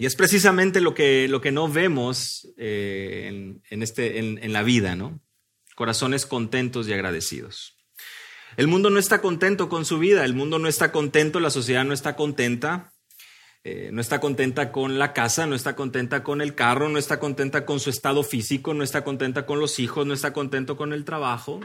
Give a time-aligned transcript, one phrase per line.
[0.00, 4.94] Y es precisamente lo que, lo que no vemos eh, en, este, en, la vida,
[4.94, 5.20] ¿no?
[5.74, 7.76] Corazones contentos y agradecidos.
[8.56, 11.84] El mundo no está contento con su vida, el mundo no está contento, la sociedad
[11.84, 12.92] no está contenta,
[13.64, 17.18] eh, no está contenta con la casa, no está contenta con el carro, no está
[17.18, 20.92] contenta con su estado físico, no está contenta con los hijos, no está contento con
[20.92, 21.60] el trabajo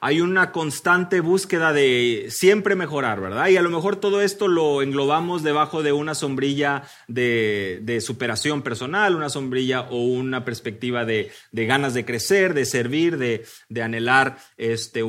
[0.00, 3.48] hay una constante búsqueda de siempre mejorar, ¿verdad?
[3.48, 9.16] Y a lo mejor todo esto lo englobamos debajo de una sombrilla de, superación personal,
[9.16, 15.02] una sombrilla o una perspectiva de, ganas de crecer, de servir, de, anhelar este,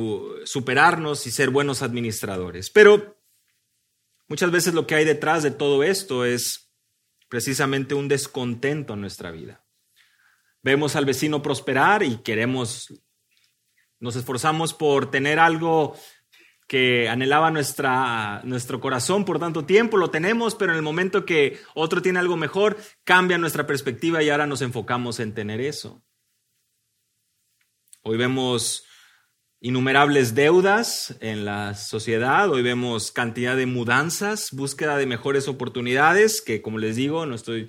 [0.44, 2.70] superarnos y ser buenos administradores.
[2.70, 3.18] Pero
[4.28, 6.70] muchas veces lo que hay detrás de todo esto es
[7.28, 9.64] precisamente un descontento en nuestra vida.
[10.62, 12.92] Vemos al vecino prosperar y queremos
[14.00, 15.96] nos esforzamos por tener algo
[16.68, 21.58] que anhelaba nuestra, nuestro corazón por tanto tiempo, lo tenemos, pero en el momento que
[21.74, 26.02] otro tiene algo mejor, cambia nuestra perspectiva y ahora nos enfocamos en tener eso.
[28.02, 28.84] Hoy vemos
[29.60, 36.60] innumerables deudas en la sociedad, hoy vemos cantidad de mudanzas, búsqueda de mejores oportunidades, que
[36.60, 37.68] como les digo, no estoy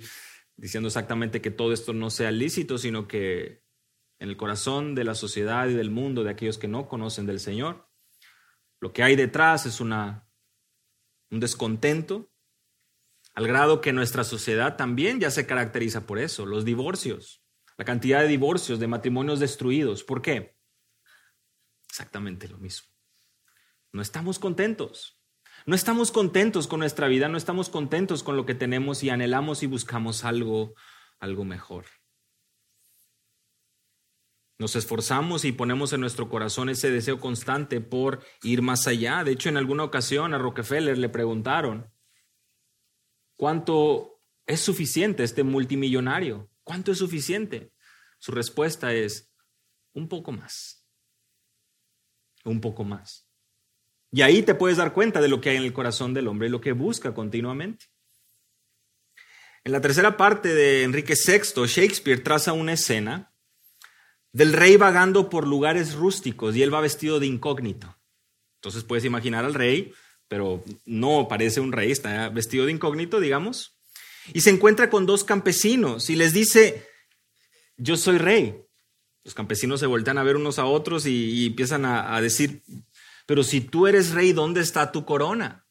[0.56, 3.62] diciendo exactamente que todo esto no sea lícito, sino que
[4.20, 7.40] en el corazón de la sociedad y del mundo, de aquellos que no conocen del
[7.40, 7.88] Señor.
[8.78, 10.28] Lo que hay detrás es una,
[11.30, 12.30] un descontento,
[13.34, 17.42] al grado que nuestra sociedad también ya se caracteriza por eso, los divorcios,
[17.78, 20.04] la cantidad de divorcios, de matrimonios destruidos.
[20.04, 20.56] ¿Por qué?
[21.88, 22.94] Exactamente lo mismo.
[23.92, 25.18] No estamos contentos.
[25.66, 29.62] No estamos contentos con nuestra vida, no estamos contentos con lo que tenemos y anhelamos
[29.62, 30.74] y buscamos algo,
[31.18, 31.86] algo mejor.
[34.60, 39.24] Nos esforzamos y ponemos en nuestro corazón ese deseo constante por ir más allá.
[39.24, 41.90] De hecho, en alguna ocasión a Rockefeller le preguntaron,
[43.36, 46.50] ¿cuánto es suficiente este multimillonario?
[46.62, 47.72] ¿Cuánto es suficiente?
[48.18, 49.32] Su respuesta es,
[49.94, 50.86] un poco más.
[52.44, 53.30] Un poco más.
[54.12, 56.48] Y ahí te puedes dar cuenta de lo que hay en el corazón del hombre
[56.48, 57.86] y lo que busca continuamente.
[59.64, 63.29] En la tercera parte de Enrique VI, Shakespeare traza una escena
[64.32, 67.96] del rey vagando por lugares rústicos y él va vestido de incógnito.
[68.56, 69.92] Entonces puedes imaginar al rey,
[70.28, 73.76] pero no parece un rey, está vestido de incógnito, digamos,
[74.32, 76.86] y se encuentra con dos campesinos y les dice,
[77.76, 78.62] yo soy rey.
[79.24, 82.62] Los campesinos se voltean a ver unos a otros y, empiezan a, a decir,
[83.26, 85.66] pero si tú eres rey, ¿dónde está tu corona?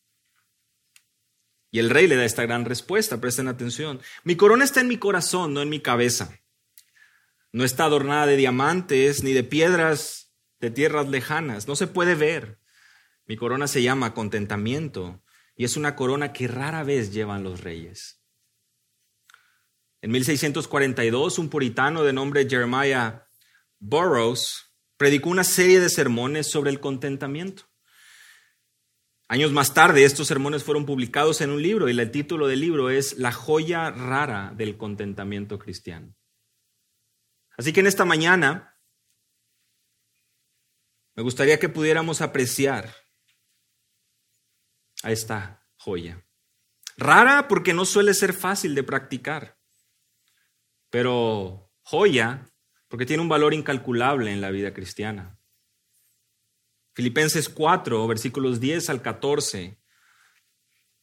[1.72, 4.02] Y el rey le da esta gran respuesta, presten atención.
[4.24, 6.40] Mi corona está en mi corazón, no en mi cabeza.
[7.52, 10.20] No está adornada de diamantes ni de piedras
[10.60, 11.68] de tierras lejanas.
[11.68, 12.60] No se puede ver.
[13.26, 15.24] Mi corona se llama contentamiento
[15.56, 18.24] y es una corona que rara vez llevan los reyes.
[20.02, 23.26] En 1642, un puritano de nombre Jeremiah
[23.80, 27.64] Burroughs predicó una serie de sermones sobre el contentamiento.
[29.28, 32.90] Años más tarde, estos sermones fueron publicados en un libro y el título del libro
[32.90, 36.16] es La joya rara del contentamiento cristiano.
[37.60, 38.80] Así que en esta mañana
[41.14, 42.96] me gustaría que pudiéramos apreciar
[45.04, 46.26] a esta joya.
[46.96, 49.60] Rara porque no suele ser fácil de practicar,
[50.90, 52.50] pero joya
[52.88, 55.38] porque tiene un valor incalculable en la vida cristiana.
[56.94, 59.82] Filipenses 4, versículos 10 al 14.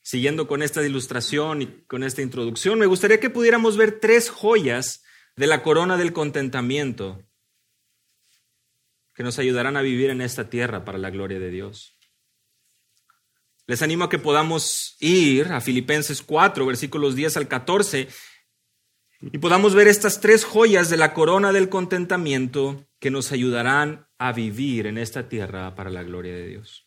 [0.00, 5.02] Siguiendo con esta ilustración y con esta introducción, me gustaría que pudiéramos ver tres joyas
[5.36, 7.22] de la corona del contentamiento
[9.14, 11.98] que nos ayudarán a vivir en esta tierra para la gloria de Dios.
[13.66, 18.08] Les animo a que podamos ir a Filipenses 4, versículos 10 al 14,
[19.20, 24.32] y podamos ver estas tres joyas de la corona del contentamiento que nos ayudarán a
[24.32, 26.85] vivir en esta tierra para la gloria de Dios.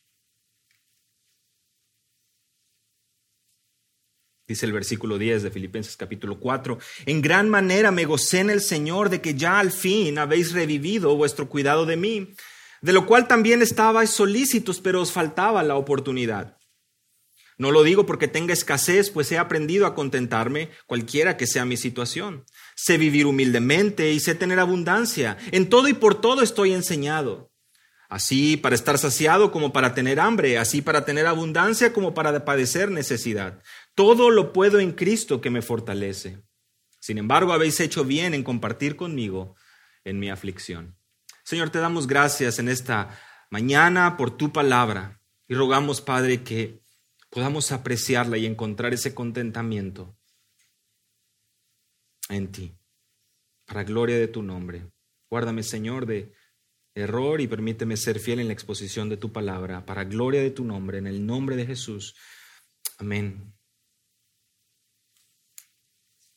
[4.50, 8.62] Dice el versículo 10 de Filipenses capítulo 4, en gran manera me gocé en el
[8.62, 12.34] Señor de que ya al fin habéis revivido vuestro cuidado de mí,
[12.82, 16.58] de lo cual también estabais solícitos, pero os faltaba la oportunidad.
[17.60, 21.78] No lo digo porque tenga escasez, pues he aprendido a contentarme cualquiera que sea mi
[21.78, 22.44] situación.
[22.76, 25.38] Sé vivir humildemente y sé tener abundancia.
[25.52, 27.52] En todo y por todo estoy enseñado.
[28.10, 32.90] Así para estar saciado como para tener hambre, así para tener abundancia como para padecer
[32.90, 33.62] necesidad.
[34.00, 36.42] Todo lo puedo en Cristo que me fortalece.
[37.02, 39.58] Sin embargo, habéis hecho bien en compartir conmigo
[40.06, 40.98] en mi aflicción.
[41.44, 43.20] Señor, te damos gracias en esta
[43.50, 46.80] mañana por tu palabra y rogamos, Padre, que
[47.30, 50.18] podamos apreciarla y encontrar ese contentamiento
[52.30, 52.78] en ti,
[53.66, 54.90] para gloria de tu nombre.
[55.30, 56.32] Guárdame, Señor, de
[56.96, 60.64] error y permíteme ser fiel en la exposición de tu palabra, para gloria de tu
[60.64, 62.16] nombre, en el nombre de Jesús.
[62.98, 63.59] Amén.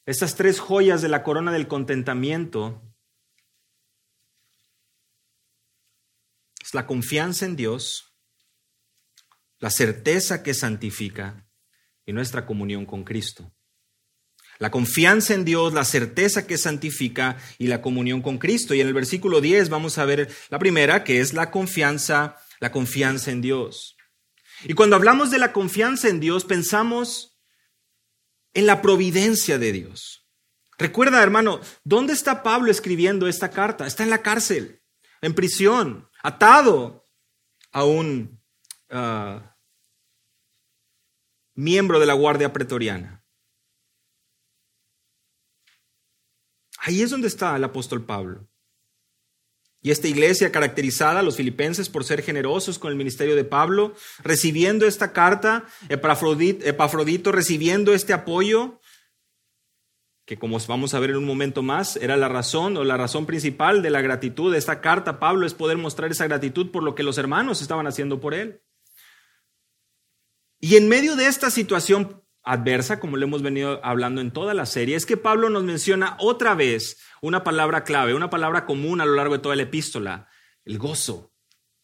[0.04, 2.82] Estas tres joyas de la corona del contentamiento
[6.60, 8.12] es la confianza en Dios,
[9.58, 11.46] la certeza que santifica
[12.04, 13.54] y nuestra comunión con Cristo.
[14.58, 18.74] La confianza en Dios, la certeza que santifica y la comunión con Cristo.
[18.74, 22.72] Y en el versículo 10 vamos a ver la primera, que es la confianza, la
[22.72, 23.96] confianza en Dios.
[24.64, 27.31] Y cuando hablamos de la confianza en Dios, pensamos
[28.54, 30.28] en la providencia de Dios.
[30.78, 33.86] Recuerda, hermano, ¿dónde está Pablo escribiendo esta carta?
[33.86, 34.82] Está en la cárcel,
[35.20, 37.08] en prisión, atado
[37.70, 38.42] a un
[38.90, 39.56] ah,
[41.54, 43.24] miembro de la Guardia Pretoriana.
[46.78, 48.48] Ahí es donde está el apóstol Pablo.
[49.84, 54.86] Y esta iglesia caracterizada, los filipenses, por ser generosos con el ministerio de Pablo, recibiendo
[54.86, 58.80] esta carta, Epafrodito, recibiendo este apoyo,
[60.24, 63.26] que como vamos a ver en un momento más, era la razón o la razón
[63.26, 66.94] principal de la gratitud de esta carta, Pablo, es poder mostrar esa gratitud por lo
[66.94, 68.62] que los hermanos estaban haciendo por él.
[70.60, 74.66] Y en medio de esta situación, adversa, como le hemos venido hablando en toda la
[74.66, 79.06] serie, es que Pablo nos menciona otra vez una palabra clave, una palabra común a
[79.06, 80.28] lo largo de toda la epístola,
[80.64, 81.32] el gozo.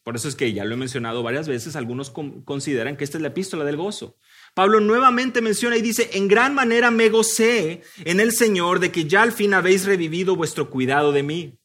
[0.03, 2.11] Por eso es que ya lo he mencionado varias veces, algunos
[2.45, 4.17] consideran que esta es la epístola del gozo.
[4.53, 9.05] Pablo nuevamente menciona y dice, en gran manera me gocé en el Señor de que
[9.05, 11.59] ya al fin habéis revivido vuestro cuidado de mí.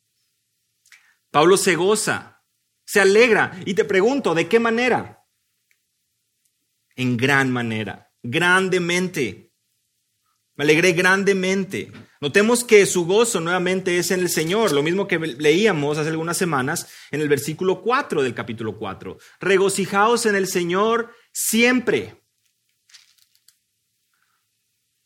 [1.31, 2.43] Pablo se goza,
[2.85, 5.25] se alegra y te pregunto, ¿de qué manera?
[6.97, 9.53] En gran manera grandemente.
[10.57, 11.93] Me alegré grandemente.
[12.21, 16.37] Notemos que su gozo nuevamente es en el Señor, lo mismo que leíamos hace algunas
[16.37, 19.19] semanas en el versículo 4 del capítulo 4.
[19.41, 22.23] Regocijaos en el Señor siempre.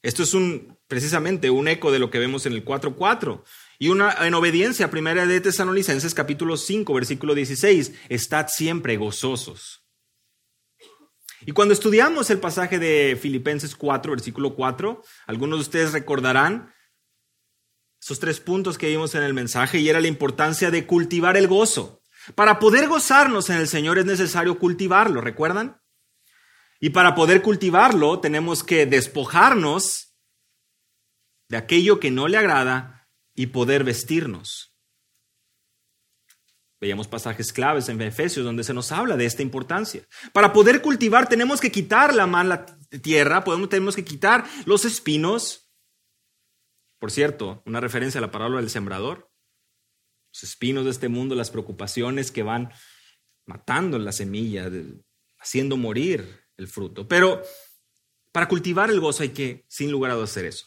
[0.00, 3.42] Esto es un, precisamente un eco de lo que vemos en el 4.4.
[3.80, 9.87] Y una, en obediencia primera de Tesalonicenses capítulo 5 versículo 16, estad siempre gozosos.
[11.48, 16.74] Y cuando estudiamos el pasaje de Filipenses 4, versículo 4, algunos de ustedes recordarán
[17.98, 21.48] esos tres puntos que vimos en el mensaje y era la importancia de cultivar el
[21.48, 22.02] gozo.
[22.34, 25.80] Para poder gozarnos en el Señor es necesario cultivarlo, ¿recuerdan?
[26.80, 30.18] Y para poder cultivarlo tenemos que despojarnos
[31.48, 34.77] de aquello que no le agrada y poder vestirnos
[36.80, 40.06] Veíamos pasajes claves en Efesios donde se nos habla de esta importancia.
[40.32, 42.66] Para poder cultivar tenemos que quitar la mala
[43.02, 45.72] tierra, podemos, tenemos que quitar los espinos.
[47.00, 49.30] Por cierto, una referencia a la palabra del sembrador.
[50.32, 52.70] Los espinos de este mundo, las preocupaciones que van
[53.46, 54.70] matando la semilla,
[55.40, 57.08] haciendo morir el fruto.
[57.08, 57.42] Pero
[58.30, 60.66] para cultivar el gozo hay que, sin lugar a dudas, hacer eso.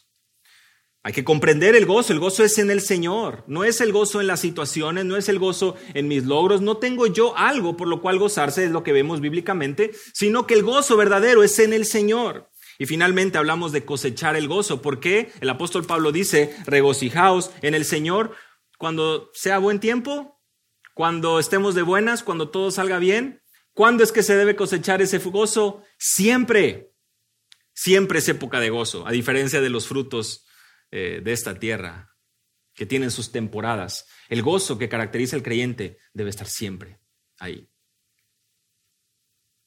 [1.03, 2.13] Hay que comprender el gozo.
[2.13, 3.44] El gozo es en el Señor.
[3.48, 6.62] No es el gozo en las situaciones, no es el gozo en mis logros.
[6.62, 10.53] No tengo yo algo por lo cual gozarse, es lo que vemos bíblicamente, sino que
[10.53, 12.50] el gozo verdadero es en el Señor.
[12.77, 14.81] Y finalmente hablamos de cosechar el gozo.
[14.81, 15.31] ¿Por qué?
[15.42, 18.36] El apóstol Pablo dice, regocijaos en el Señor
[18.77, 20.39] cuando sea buen tiempo,
[20.93, 23.41] cuando estemos de buenas, cuando todo salga bien.
[23.74, 25.81] ¿Cuándo es que se debe cosechar ese gozo?
[25.98, 26.93] Siempre.
[27.74, 30.46] Siempre es época de gozo, a diferencia de los frutos
[30.91, 32.15] eh, de esta tierra,
[32.74, 34.05] que tienen sus temporadas.
[34.29, 37.00] El gozo que caracteriza al creyente debe estar siempre
[37.39, 37.67] ahí.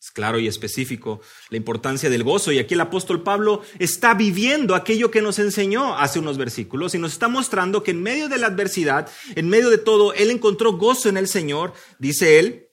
[0.05, 4.75] Es claro y específico la importancia del gozo y aquí el apóstol Pablo está viviendo
[4.75, 8.37] aquello que nos enseñó hace unos versículos y nos está mostrando que en medio de
[8.37, 12.69] la adversidad, en medio de todo, él encontró gozo en el Señor, dice él,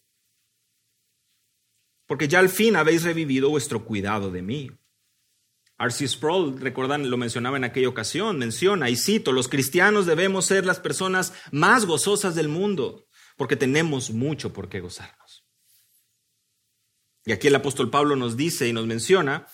[2.06, 4.72] porque ya al fin habéis revivido vuestro cuidado de mí.
[5.86, 6.08] R.C.
[6.08, 10.80] Sproul, recuerdan, lo mencionaba en aquella ocasión, menciona, y cito, los cristianos debemos ser las
[10.80, 15.46] personas más gozosas del mundo, porque tenemos mucho por qué gozarnos.
[17.26, 19.48] Y aquí el apóstol Pablo nos dice y nos menciona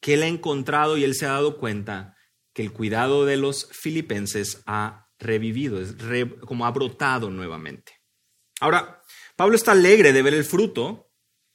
[0.00, 2.16] que él ha encontrado y él se ha dado cuenta
[2.52, 5.94] que el cuidado de los filipenses ha revivido, es
[6.44, 8.00] como ha brotado nuevamente.
[8.60, 9.02] Ahora,
[9.36, 11.11] Pablo está alegre de ver el fruto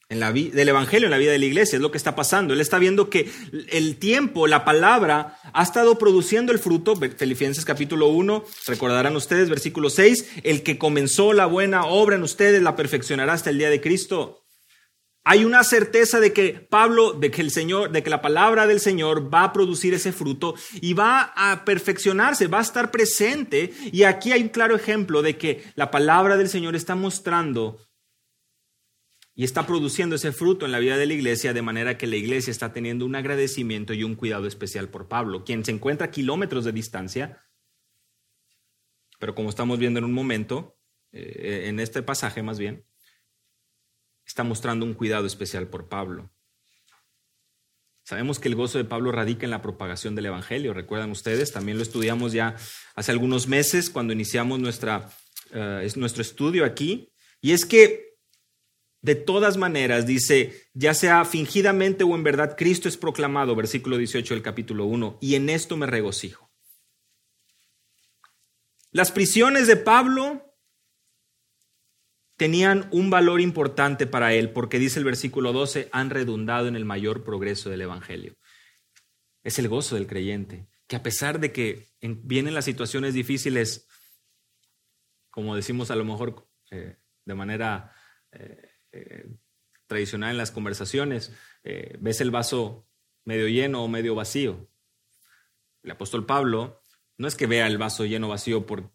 [0.10, 2.54] en la del Evangelio en la vida de la iglesia, es lo que está pasando.
[2.54, 3.30] Él está viendo que
[3.70, 6.96] el tiempo, la palabra, ha estado produciendo el fruto.
[6.96, 12.62] Filipenses capítulo 1, recordarán ustedes, versículo 6, el que comenzó la buena obra en ustedes
[12.62, 14.44] la perfeccionará hasta el día de Cristo.
[15.26, 18.80] Hay una certeza de que Pablo, de que el Señor, de que la palabra del
[18.80, 23.74] Señor va a producir ese fruto y va a perfeccionarse, va a estar presente.
[23.92, 27.87] Y aquí hay un claro ejemplo de que la palabra del Señor está mostrando
[29.40, 32.16] y está produciendo ese fruto en la vida de la iglesia, de manera que la
[32.16, 36.12] iglesia está teniendo un agradecimiento y un cuidado especial por Pablo, quien se encuentra a
[36.12, 37.46] kilómetros de distancia,
[39.20, 40.80] pero como estamos viendo en un momento,
[41.12, 42.84] eh, en este pasaje más bien,
[44.26, 46.32] está mostrando un cuidado especial por Pablo.
[48.02, 51.78] Sabemos que el gozo de Pablo radica en la propagación del Evangelio, recuerdan ustedes, también
[51.78, 52.56] lo estudiamos ya
[52.96, 55.12] hace algunos meses cuando iniciamos nuestra,
[55.52, 58.07] eh, nuestro estudio aquí, y es que
[59.08, 64.34] de todas maneras, dice, ya sea fingidamente o en verdad, Cristo es proclamado, versículo 18
[64.34, 66.52] del capítulo 1, y en esto me regocijo.
[68.92, 70.54] Las prisiones de Pablo
[72.36, 76.84] tenían un valor importante para él, porque dice el versículo 12, han redundado en el
[76.84, 78.36] mayor progreso del Evangelio.
[79.42, 83.88] Es el gozo del creyente, que a pesar de que vienen las situaciones difíciles,
[85.30, 87.94] como decimos a lo mejor eh, de manera
[88.34, 89.28] eh, eh,
[89.88, 91.32] tradicional en las conversaciones,
[92.00, 92.88] ves el vaso
[93.24, 94.70] medio lleno o medio vacío.
[95.84, 96.82] El apóstol Pablo
[97.18, 98.92] no es que vea el vaso lleno vacío por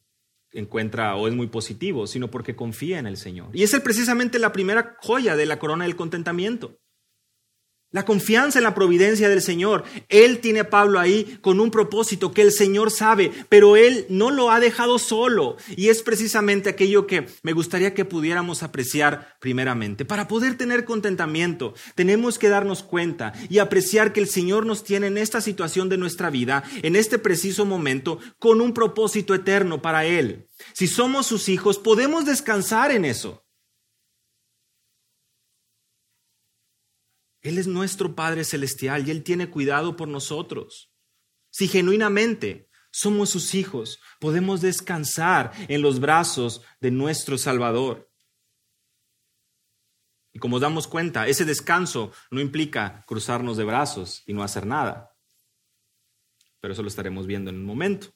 [0.53, 3.49] encuentra o es muy positivo, sino porque confía en el Señor.
[3.55, 6.79] Y esa es precisamente la primera joya de la corona del contentamiento.
[7.93, 9.85] La confianza en la providencia del Señor.
[10.09, 14.31] Él tiene a Pablo ahí con un propósito que el Señor sabe, pero Él no
[14.31, 15.57] lo ha dejado solo.
[15.77, 20.07] Y es precisamente aquello que me gustaría que pudiéramos apreciar primeramente.
[20.07, 25.09] Para poder tener contentamiento, tenemos que darnos cuenta y apreciar que el Señor nos tiene
[25.09, 30.07] en esta situación de nuestra vida, en este preciso momento, con un propósito eterno para
[30.07, 30.49] Él.
[30.73, 33.45] Si somos sus hijos, podemos descansar en eso.
[37.43, 40.93] Él es nuestro Padre Celestial y Él tiene cuidado por nosotros.
[41.51, 48.11] Si genuinamente somos sus hijos, podemos descansar en los brazos de nuestro Salvador.
[50.33, 55.15] Y como damos cuenta, ese descanso no implica cruzarnos de brazos y no hacer nada.
[56.61, 58.15] Pero eso lo estaremos viendo en un momento.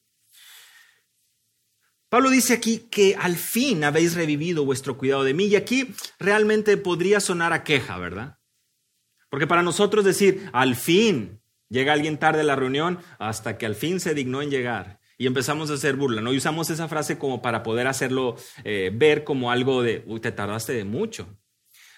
[2.08, 6.76] Pablo dice aquí que al fin habéis revivido vuestro cuidado de mí y aquí realmente
[6.76, 8.35] podría sonar a queja, ¿verdad?
[9.28, 13.74] Porque para nosotros decir, al fin, llega alguien tarde a la reunión, hasta que al
[13.74, 15.00] fin se dignó en llegar.
[15.18, 16.32] Y empezamos a hacer burla, ¿no?
[16.32, 20.32] Y usamos esa frase como para poder hacerlo eh, ver como algo de, uy, te
[20.32, 21.26] tardaste de mucho.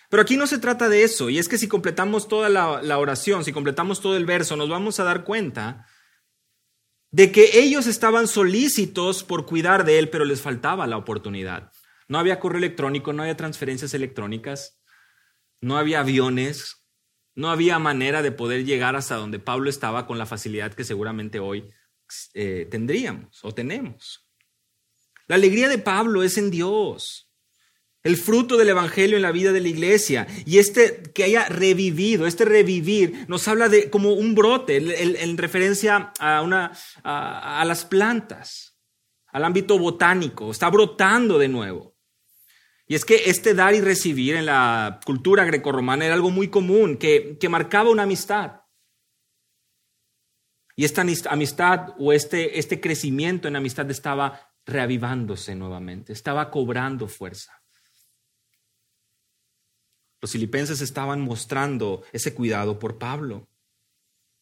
[0.09, 2.99] Pero aquí no se trata de eso, y es que si completamos toda la, la
[2.99, 5.87] oración, si completamos todo el verso, nos vamos a dar cuenta
[7.11, 11.73] de que ellos estaban solícitos por cuidar de él, pero les faltaba la oportunidad.
[12.07, 14.81] No había correo electrónico, no había transferencias electrónicas,
[15.61, 16.78] no había aviones,
[17.39, 21.39] no había manera de poder llegar hasta donde Pablo estaba con la facilidad que seguramente
[21.39, 21.71] hoy
[22.35, 24.29] eh, tendríamos o tenemos.
[25.29, 27.31] La alegría de Pablo es en Dios,
[28.03, 30.27] el fruto del Evangelio en la vida de la iglesia.
[30.47, 36.13] Y este que haya revivido, este revivir, nos habla de como un brote en referencia
[36.19, 36.73] a, una,
[37.05, 38.77] a las plantas,
[39.29, 40.51] al ámbito botánico.
[40.51, 41.98] Está brotando de nuevo.
[42.89, 46.97] Y es que este dar y recibir en la cultura grecorromana era algo muy común,
[46.97, 48.63] que, que marcaba una amistad.
[50.75, 57.61] Y esta amistad o este, este crecimiento en amistad estaba reavivándose nuevamente, estaba cobrando fuerza.
[60.23, 63.49] Los filipenses estaban mostrando ese cuidado por Pablo.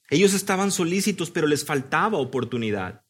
[0.09, 3.05] Ellos estaban solícitos, pero les faltaba oportunidad.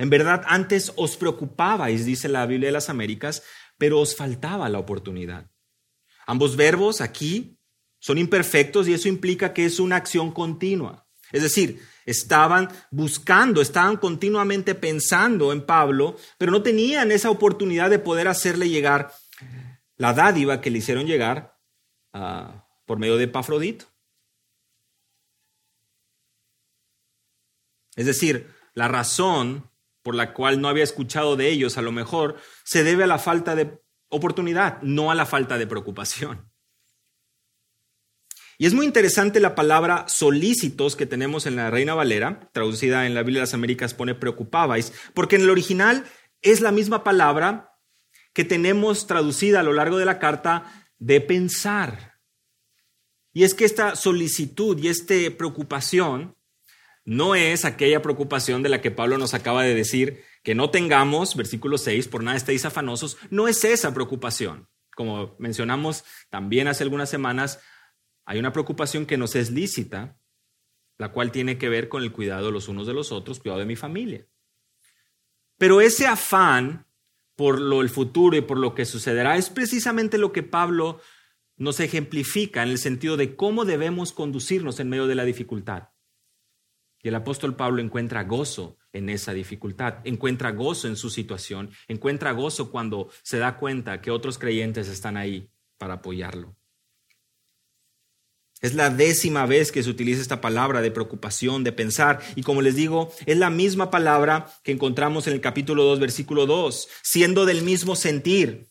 [0.00, 3.42] En verdad, antes os preocupabais, dice la Biblia de las Américas,
[3.80, 5.50] pero os faltaba la oportunidad.
[6.26, 7.58] Ambos verbos aquí
[7.98, 11.08] son imperfectos y eso implica que es una acción continua.
[11.32, 17.98] Es decir, estaban buscando, estaban continuamente pensando en Pablo, pero no tenían esa oportunidad de
[17.98, 19.14] poder hacerle llegar
[19.96, 21.58] la dádiva que le hicieron llegar
[22.12, 23.86] ah, por medio de Epafrodito.
[27.96, 29.69] Es decir, la razón
[30.02, 33.18] por la cual no había escuchado de ellos, a lo mejor se debe a la
[33.18, 36.50] falta de oportunidad, no a la falta de preocupación.
[38.58, 43.14] Y es muy interesante la palabra solícitos que tenemos en la Reina Valera, traducida en
[43.14, 46.04] la Biblia de las Américas pone preocupabais, porque en el original
[46.42, 47.78] es la misma palabra
[48.34, 52.18] que tenemos traducida a lo largo de la carta de pensar.
[53.32, 56.36] Y es que esta solicitud y esta preocupación
[57.10, 61.34] no es aquella preocupación de la que Pablo nos acaba de decir que no tengamos,
[61.34, 64.68] versículo 6, por nada estéis afanosos, no es esa preocupación.
[64.94, 67.60] como mencionamos también hace algunas semanas,
[68.24, 70.20] hay una preocupación que nos es lícita,
[70.98, 73.66] la cual tiene que ver con el cuidado los unos de los otros, cuidado de
[73.66, 74.28] mi familia.
[75.58, 76.86] Pero ese afán
[77.34, 81.00] por lo el futuro y por lo que sucederá es precisamente lo que Pablo
[81.56, 85.88] nos ejemplifica en el sentido de cómo debemos conducirnos en medio de la dificultad.
[87.02, 92.32] Y el apóstol Pablo encuentra gozo en esa dificultad, encuentra gozo en su situación, encuentra
[92.32, 96.56] gozo cuando se da cuenta que otros creyentes están ahí para apoyarlo.
[98.60, 102.20] Es la décima vez que se utiliza esta palabra de preocupación, de pensar.
[102.36, 106.44] Y como les digo, es la misma palabra que encontramos en el capítulo 2, versículo
[106.44, 108.68] 2, siendo del mismo sentir.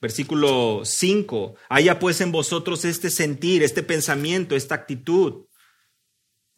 [0.00, 5.46] Versículo 5, haya pues en vosotros este sentir, este pensamiento, esta actitud,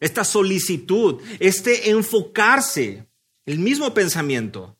[0.01, 3.07] esta solicitud, este enfocarse,
[3.45, 4.77] el mismo pensamiento.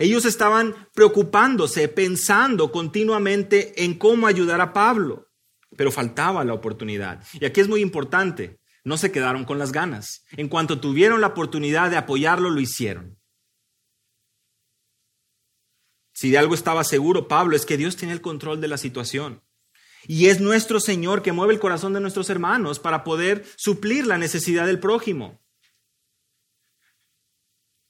[0.00, 5.26] Ellos estaban preocupándose, pensando continuamente en cómo ayudar a Pablo
[5.76, 7.22] pero faltaba la oportunidad.
[7.34, 10.24] Y aquí es muy importante, no se quedaron con las ganas.
[10.32, 13.18] En cuanto tuvieron la oportunidad de apoyarlo, lo hicieron.
[16.12, 19.42] Si de algo estaba seguro Pablo es que Dios tiene el control de la situación.
[20.08, 24.18] Y es nuestro Señor que mueve el corazón de nuestros hermanos para poder suplir la
[24.18, 25.40] necesidad del prójimo.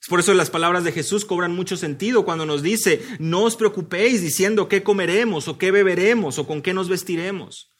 [0.08, 4.22] Por eso las palabras de Jesús cobran mucho sentido cuando nos dice, no os preocupéis
[4.22, 7.72] diciendo qué comeremos o qué beberemos o con qué nos vestiremos.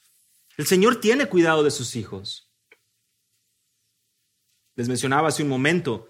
[0.57, 2.51] El Señor tiene cuidado de sus hijos.
[4.75, 6.09] Les mencionaba hace un momento,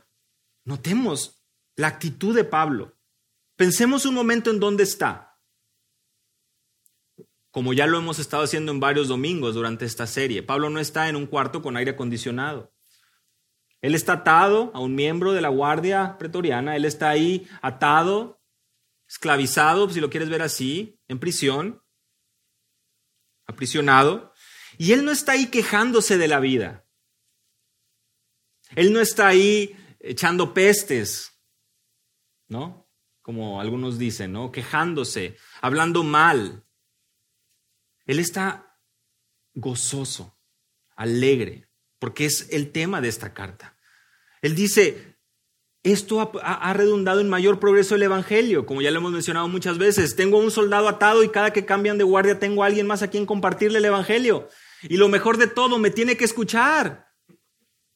[0.65, 1.43] notemos
[1.75, 2.97] la actitud de Pablo.
[3.55, 5.26] Pensemos un momento en dónde está.
[7.57, 11.09] Como ya lo hemos estado haciendo en varios domingos durante esta serie, Pablo no está
[11.09, 12.71] en un cuarto con aire acondicionado.
[13.81, 18.39] Él está atado a un miembro de la guardia pretoriana, él está ahí atado,
[19.07, 21.81] esclavizado, si lo quieres ver así, en prisión,
[23.47, 24.33] aprisionado,
[24.77, 26.85] y él no está ahí quejándose de la vida.
[28.75, 31.41] Él no está ahí echando pestes,
[32.49, 32.87] ¿no?
[33.23, 34.51] Como algunos dicen, ¿no?
[34.51, 36.66] Quejándose, hablando mal.
[38.07, 38.79] Él está
[39.53, 40.39] gozoso,
[40.95, 43.77] alegre, porque es el tema de esta carta.
[44.41, 45.17] Él dice,
[45.83, 50.15] esto ha, redundado en mayor progreso del Evangelio, como ya lo hemos mencionado muchas veces.
[50.15, 53.09] Tengo un soldado atado y cada que cambian de guardia tengo a alguien más a
[53.09, 54.49] quien compartirle el Evangelio.
[54.83, 57.07] Y lo mejor de todo, me tiene que escuchar,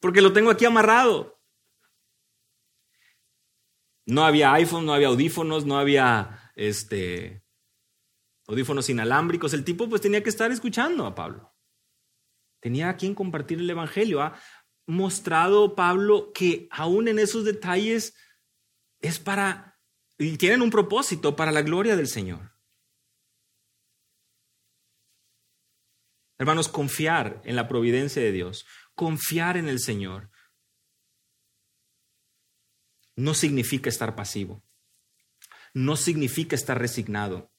[0.00, 1.40] porque lo tengo aquí amarrado.
[4.04, 7.41] No había iPhone, no había audífonos, no había este,
[8.52, 9.54] audífonos inalámbricos.
[9.54, 11.54] El tipo pues tenía que estar escuchando a Pablo.
[12.60, 14.22] Tenía a quien compartir el Evangelio.
[14.22, 14.38] Ha
[14.86, 18.14] mostrado Pablo que aún en esos detalles
[19.00, 19.80] es para,
[20.18, 22.52] y tienen un propósito para la gloria del Señor.
[26.38, 30.30] Hermanos, confiar en la providencia de Dios, confiar en el Señor,
[33.16, 34.64] no significa estar pasivo,
[35.72, 37.51] no significa estar resignado,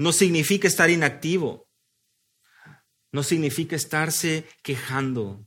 [0.00, 1.68] no significa estar inactivo,
[3.12, 5.46] no significa estarse quejando.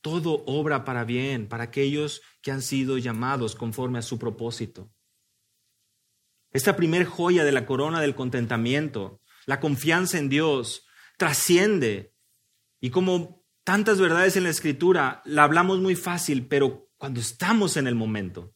[0.00, 4.92] Todo obra para bien, para aquellos que han sido llamados conforme a su propósito.
[6.52, 10.86] Esta primer joya de la corona del contentamiento, la confianza en Dios,
[11.18, 12.14] trasciende.
[12.80, 17.88] Y como tantas verdades en la escritura, la hablamos muy fácil, pero cuando estamos en
[17.88, 18.54] el momento,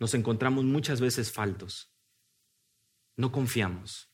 [0.00, 1.94] nos encontramos muchas veces faltos.
[3.18, 4.08] No confiamos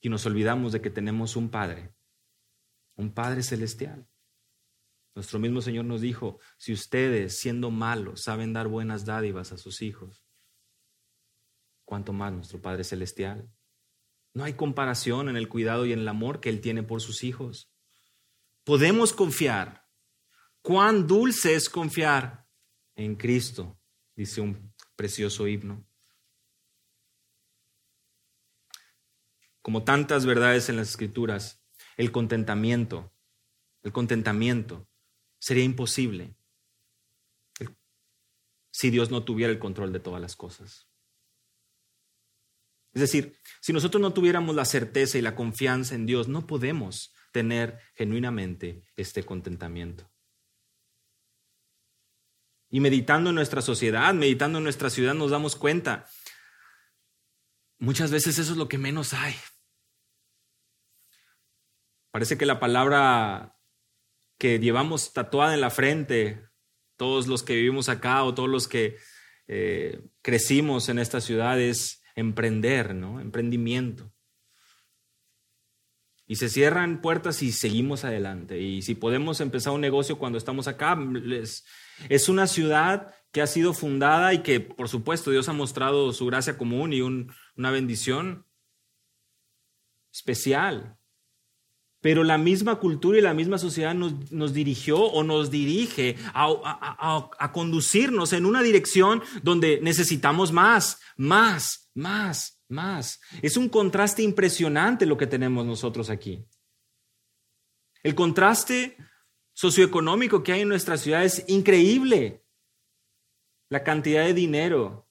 [0.00, 1.94] y nos olvidamos de que tenemos un Padre,
[2.96, 4.08] un Padre celestial.
[5.14, 9.82] Nuestro mismo Señor nos dijo, si ustedes, siendo malos, saben dar buenas dádivas a sus
[9.82, 10.24] hijos,
[11.84, 13.52] ¿cuánto más nuestro Padre celestial?
[14.32, 17.24] No hay comparación en el cuidado y en el amor que Él tiene por sus
[17.24, 17.70] hijos.
[18.64, 19.86] Podemos confiar.
[20.62, 22.48] Cuán dulce es confiar
[22.94, 23.78] en Cristo,
[24.16, 25.86] dice un precioso himno.
[29.64, 31.64] Como tantas verdades en las escrituras,
[31.96, 33.14] el contentamiento,
[33.82, 34.86] el contentamiento
[35.38, 36.36] sería imposible
[38.70, 40.90] si Dios no tuviera el control de todas las cosas.
[42.92, 47.14] Es decir, si nosotros no tuviéramos la certeza y la confianza en Dios, no podemos
[47.32, 50.12] tener genuinamente este contentamiento.
[52.68, 56.06] Y meditando en nuestra sociedad, meditando en nuestra ciudad, nos damos cuenta,
[57.78, 59.34] muchas veces eso es lo que menos hay.
[62.14, 63.58] Parece que la palabra
[64.38, 66.46] que llevamos tatuada en la frente
[66.96, 68.98] todos los que vivimos acá o todos los que
[69.48, 73.20] eh, crecimos en esta ciudad es emprender, ¿no?
[73.20, 74.12] Emprendimiento.
[76.24, 78.60] Y se cierran puertas y seguimos adelante.
[78.60, 80.96] Y si podemos empezar un negocio cuando estamos acá,
[82.08, 86.26] es una ciudad que ha sido fundada y que, por supuesto, Dios ha mostrado su
[86.26, 88.46] gracia común y una bendición
[90.12, 90.96] especial.
[92.04, 97.52] Pero la misma cultura y la misma sociedad nos, dirigió o nos dirige a, a
[97.52, 103.22] conducirnos en una dirección donde necesitamos más, más, más, más.
[103.40, 106.46] Es un contraste impresionante lo que tenemos nosotros aquí.
[108.02, 108.98] El contraste
[109.54, 112.44] socioeconómico que hay en nuestra ciudad es increíble.
[113.70, 115.08] La cantidad de dinero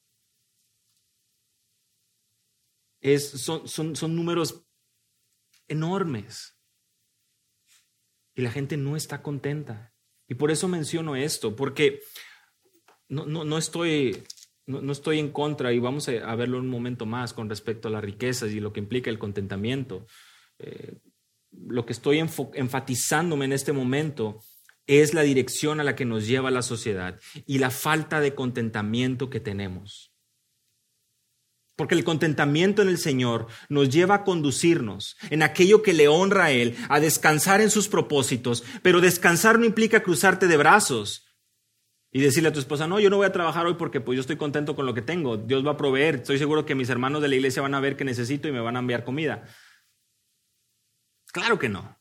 [3.00, 4.64] es, son, son, son números
[5.66, 6.53] enormes.
[8.34, 9.92] Y la gente no está contenta.
[10.26, 12.00] Y por eso menciono esto, porque
[13.08, 14.24] no, no, no estoy
[14.66, 18.04] no, estoy en contra y vamos a, verlo un momento más con respecto a las
[18.04, 20.06] riquezas y lo que implica el contentamiento.
[20.58, 20.98] Eh,
[21.52, 24.40] lo que estoy enfatizándome en este momento
[24.86, 29.30] es la dirección a la que nos lleva la sociedad y la falta de contentamiento
[29.30, 30.13] que tenemos.
[31.76, 36.44] Porque el contentamiento en el Señor nos lleva a conducirnos en aquello que le honra
[36.44, 41.26] a Él, a descansar en sus propósitos, pero descansar no implica cruzarte de brazos
[42.12, 44.20] y decirle a tu esposa, no, yo no voy a trabajar hoy porque pues yo
[44.20, 47.20] estoy contento con lo que tengo, Dios va a proveer, estoy seguro que mis hermanos
[47.20, 49.44] de la iglesia van a ver que necesito y me van a enviar comida.
[51.32, 51.98] Claro que no.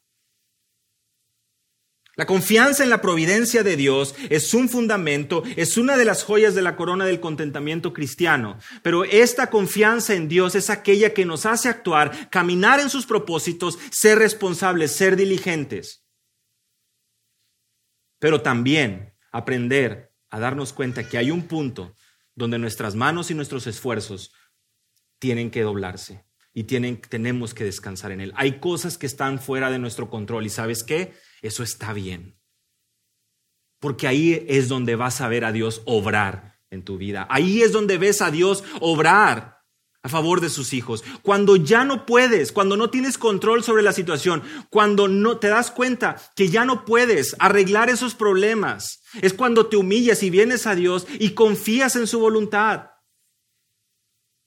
[2.15, 6.53] La confianza en la providencia de Dios es un fundamento, es una de las joyas
[6.53, 8.59] de la corona del contentamiento cristiano.
[8.83, 13.79] Pero esta confianza en Dios es aquella que nos hace actuar, caminar en sus propósitos,
[13.91, 16.05] ser responsables, ser diligentes.
[18.19, 21.95] Pero también aprender a darnos cuenta que hay un punto
[22.35, 24.31] donde nuestras manos y nuestros esfuerzos
[25.17, 28.33] tienen que doblarse y tienen, tenemos que descansar en Él.
[28.35, 31.13] Hay cosas que están fuera de nuestro control y sabes qué?
[31.43, 32.39] Eso está bien.
[33.79, 37.27] Porque ahí es donde vas a ver a Dios obrar en tu vida.
[37.29, 39.59] Ahí es donde ves a Dios obrar
[40.01, 41.03] a favor de sus hijos.
[41.21, 45.69] Cuando ya no puedes, cuando no tienes control sobre la situación, cuando no te das
[45.69, 50.75] cuenta que ya no puedes arreglar esos problemas, es cuando te humillas y vienes a
[50.75, 52.91] Dios y confías en su voluntad.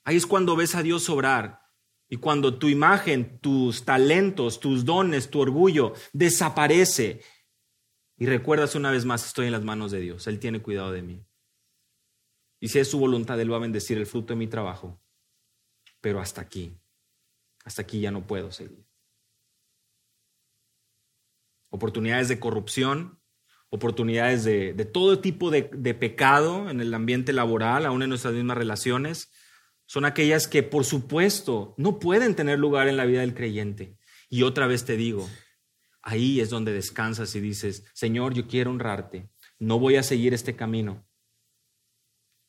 [0.02, 1.65] Ahí es cuando ves a Dios obrar
[2.08, 7.20] y cuando tu imagen, tus talentos, tus dones, tu orgullo desaparece
[8.16, 11.02] y recuerdas una vez más, estoy en las manos de Dios, Él tiene cuidado de
[11.02, 11.26] mí.
[12.60, 14.98] Y si es su voluntad, Él va a bendecir el fruto de mi trabajo.
[16.00, 16.78] Pero hasta aquí,
[17.64, 18.86] hasta aquí ya no puedo seguir.
[21.68, 23.20] Oportunidades de corrupción,
[23.68, 28.56] oportunidades de, todo tipo de, de pecado en el ambiente laboral, aún en nuestras mismas
[28.56, 29.30] relaciones
[29.86, 33.96] son aquellas que, por supuesto, no pueden tener lugar en la vida del creyente.
[34.28, 35.28] Y otra vez te digo,
[36.02, 40.56] ahí es donde descansas y dices, Señor, yo quiero honrarte, no voy a seguir este
[40.56, 41.06] camino.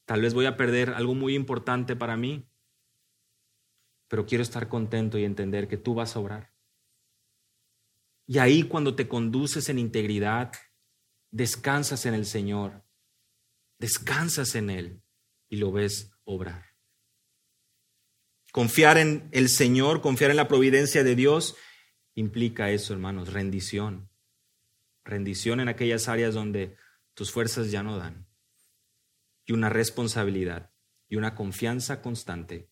[0.05, 2.49] Tal vez voy a perder algo muy importante para mí,
[4.07, 6.53] pero quiero estar contento y entender que tú vas a obrar.
[8.25, 10.51] Y ahí cuando te conduces en integridad,
[11.29, 12.83] descansas en el Señor,
[13.79, 15.03] descansas en Él
[15.49, 16.66] y lo ves obrar.
[18.57, 21.55] Confiar en el Señor, confiar en la providencia de Dios,
[22.15, 24.09] implica eso, hermanos, rendición.
[25.05, 26.75] Rendición en aquellas áreas donde
[27.13, 28.27] tus fuerzas ya no dan.
[29.45, 30.71] Y una responsabilidad
[31.07, 32.71] y una confianza constante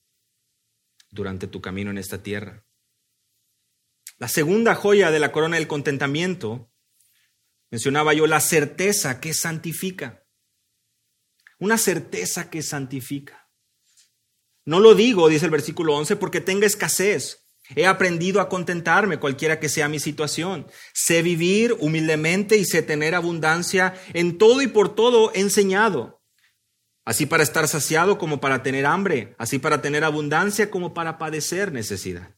[1.11, 2.65] durante tu camino en esta tierra.
[4.17, 6.73] La segunda joya de la corona del contentamiento,
[7.69, 10.25] mencionaba yo, la certeza que santifica.
[11.59, 13.44] Una certeza que santifica.
[14.65, 17.45] No lo digo, dice el versículo 11, porque tenga escasez.
[17.75, 20.67] He aprendido a contentarme cualquiera que sea mi situación.
[20.93, 26.21] Sé vivir humildemente y sé tener abundancia en todo y por todo enseñado.
[27.05, 31.71] Así para estar saciado como para tener hambre, así para tener abundancia como para padecer
[31.71, 32.34] necesidad.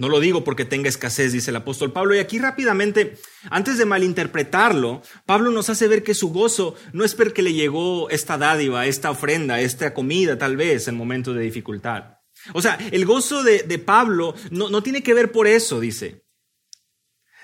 [0.00, 2.14] No lo digo porque tenga escasez, dice el apóstol Pablo.
[2.14, 3.18] Y aquí rápidamente,
[3.50, 8.08] antes de malinterpretarlo, Pablo nos hace ver que su gozo no es porque le llegó
[8.08, 12.14] esta dádiva, esta ofrenda, esta comida tal vez en momentos de dificultad.
[12.54, 16.24] O sea, el gozo de, Pablo no, no, tiene que ver por eso, dice.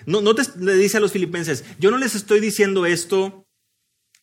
[0.06, 3.45] No, no te, le dice a los filipenses, yo no les estoy diciendo esto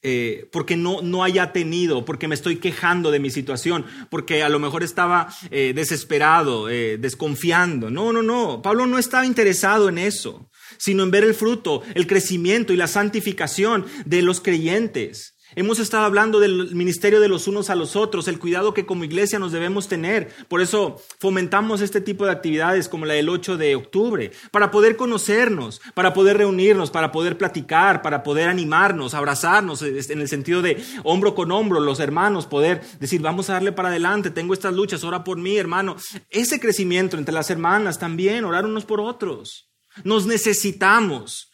[0.06, 4.50] eh, porque no, no haya tenido, porque me estoy quejando de mi situación, porque a
[4.50, 7.90] lo mejor estaba eh, desesperado, eh, desconfiando.
[7.90, 8.62] No, no, no.
[8.62, 12.88] Pablo no estaba interesado en eso, sino en ver el fruto, el crecimiento y la
[12.88, 15.36] santificación de los creyentes.
[15.56, 19.04] Hemos estado hablando del ministerio de los unos a los otros, el cuidado que como
[19.04, 20.34] iglesia nos debemos tener.
[20.48, 24.96] Por eso fomentamos este tipo de actividades como la del 8 de octubre, para poder
[24.96, 30.84] conocernos, para poder reunirnos, para poder platicar, para poder animarnos, abrazarnos en el sentido de
[31.04, 35.04] hombro con hombro, los hermanos, poder decir, vamos a darle para adelante, tengo estas luchas,
[35.04, 35.96] ora por mí, hermano.
[36.30, 39.70] Ese crecimiento entre las hermanas también, orar unos por otros.
[40.04, 41.53] Nos necesitamos.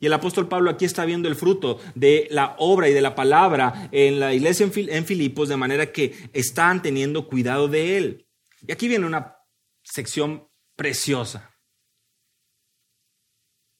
[0.00, 3.14] Y el apóstol Pablo aquí está viendo el fruto de la obra y de la
[3.14, 8.26] palabra en la iglesia en Filipos, de manera que están teniendo cuidado de él.
[8.66, 9.36] Y aquí viene una
[9.82, 11.54] sección preciosa.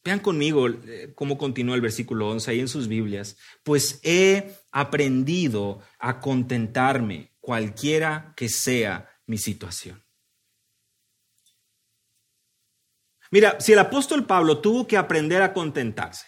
[0.04, 3.38] Vean conmigo eh, cómo continúa el versículo 11 ahí en sus Biblias.
[3.62, 10.02] Pues he aprendido a contentarme cualquiera que sea mi situación.
[13.30, 16.26] Mira, si el apóstol Pablo tuvo que aprender a contentarse,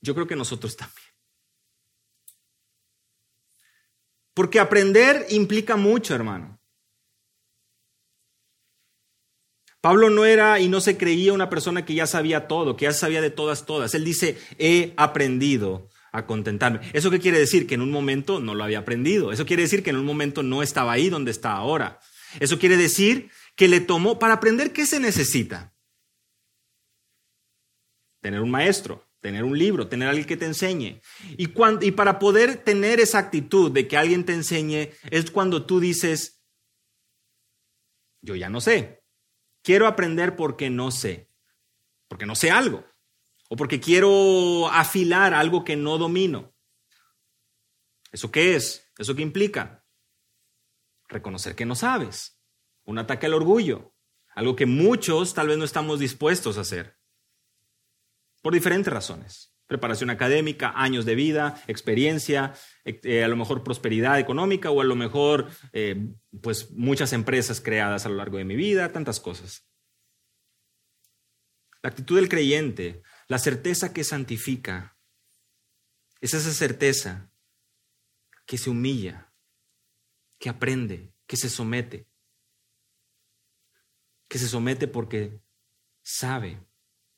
[0.00, 1.06] yo creo que nosotros también.
[4.34, 6.58] Porque aprender implica mucho, hermano.
[9.80, 12.92] Pablo no era y no se creía una persona que ya sabía todo, que ya
[12.92, 13.94] sabía de todas, todas.
[13.94, 16.80] Él dice, he aprendido a contentarme.
[16.92, 17.66] ¿Eso qué quiere decir?
[17.66, 19.32] Que en un momento no lo había aprendido.
[19.32, 21.98] Eso quiere decir que en un momento no estaba ahí donde está ahora.
[22.38, 23.30] Eso quiere decir
[23.62, 25.72] que le tomó, para aprender, ¿qué se necesita?
[28.20, 31.00] Tener un maestro, tener un libro, tener alguien que te enseñe.
[31.38, 31.48] Y,
[31.80, 36.42] y para poder tener esa actitud de que alguien te enseñe, es cuando tú dices,
[38.20, 39.04] yo ya no sé,
[39.62, 41.28] quiero aprender porque no sé,
[42.08, 42.84] porque no sé algo,
[43.48, 46.52] o porque quiero afilar algo que no domino.
[48.10, 48.90] ¿Eso qué es?
[48.98, 49.86] ¿Eso qué implica?
[51.06, 52.41] Reconocer que no sabes
[52.84, 53.94] un ataque al orgullo,
[54.34, 56.98] algo que muchos tal vez no estamos dispuestos a hacer,
[58.40, 59.54] por diferentes razones.
[59.66, 62.52] Preparación académica, años de vida, experiencia,
[62.84, 66.08] eh, a lo mejor prosperidad económica o a lo mejor eh,
[66.42, 69.66] pues muchas empresas creadas a lo largo de mi vida, tantas cosas.
[71.82, 74.98] La actitud del creyente, la certeza que santifica,
[76.20, 77.32] es esa certeza
[78.44, 79.32] que se humilla,
[80.38, 82.11] que aprende, que se somete
[84.32, 85.42] que se somete porque
[86.00, 86.58] sabe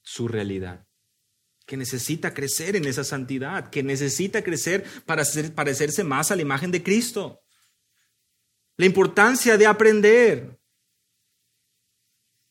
[0.03, 0.85] su realidad,
[1.64, 5.22] que necesita crecer en esa santidad, que necesita crecer para
[5.55, 7.40] parecerse más a la imagen de Cristo.
[8.77, 10.59] La importancia de aprender.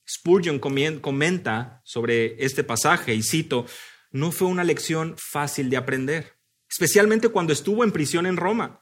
[0.07, 3.65] Spurgeon comenta sobre este pasaje y cito,
[4.11, 6.37] no fue una lección fácil de aprender,
[6.69, 8.81] especialmente cuando estuvo en prisión en Roma.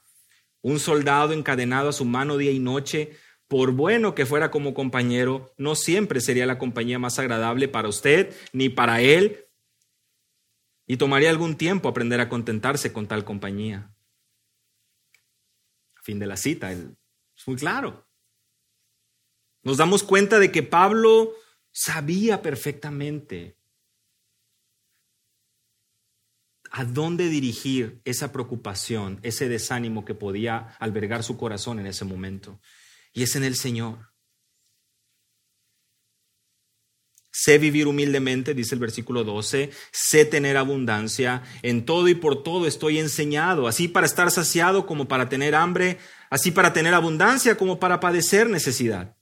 [0.61, 3.17] Un soldado encadenado a su mano día y noche
[3.51, 8.33] por bueno que fuera como compañero, no siempre sería la compañía más agradable para usted
[8.53, 9.45] ni para él,
[10.87, 13.93] y tomaría algún tiempo aprender a contentarse con tal compañía.
[16.01, 16.87] Fin de la cita, es
[17.45, 18.07] muy claro.
[19.63, 21.33] Nos damos cuenta de que Pablo
[21.73, 23.57] sabía perfectamente
[26.71, 32.61] a dónde dirigir esa preocupación, ese desánimo que podía albergar su corazón en ese momento
[33.13, 34.11] y es en el Señor.
[37.33, 42.67] Sé vivir humildemente, dice el versículo 12, sé tener abundancia, en todo y por todo
[42.67, 45.97] estoy enseñado, así para estar saciado como para tener hambre,
[46.29, 49.17] así para tener abundancia como para padecer necesidad.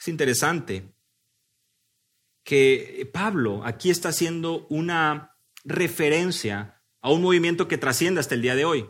[0.00, 0.94] Es interesante
[2.42, 6.73] que Pablo aquí está haciendo una referencia
[7.04, 8.88] a un movimiento que trasciende hasta el día de hoy.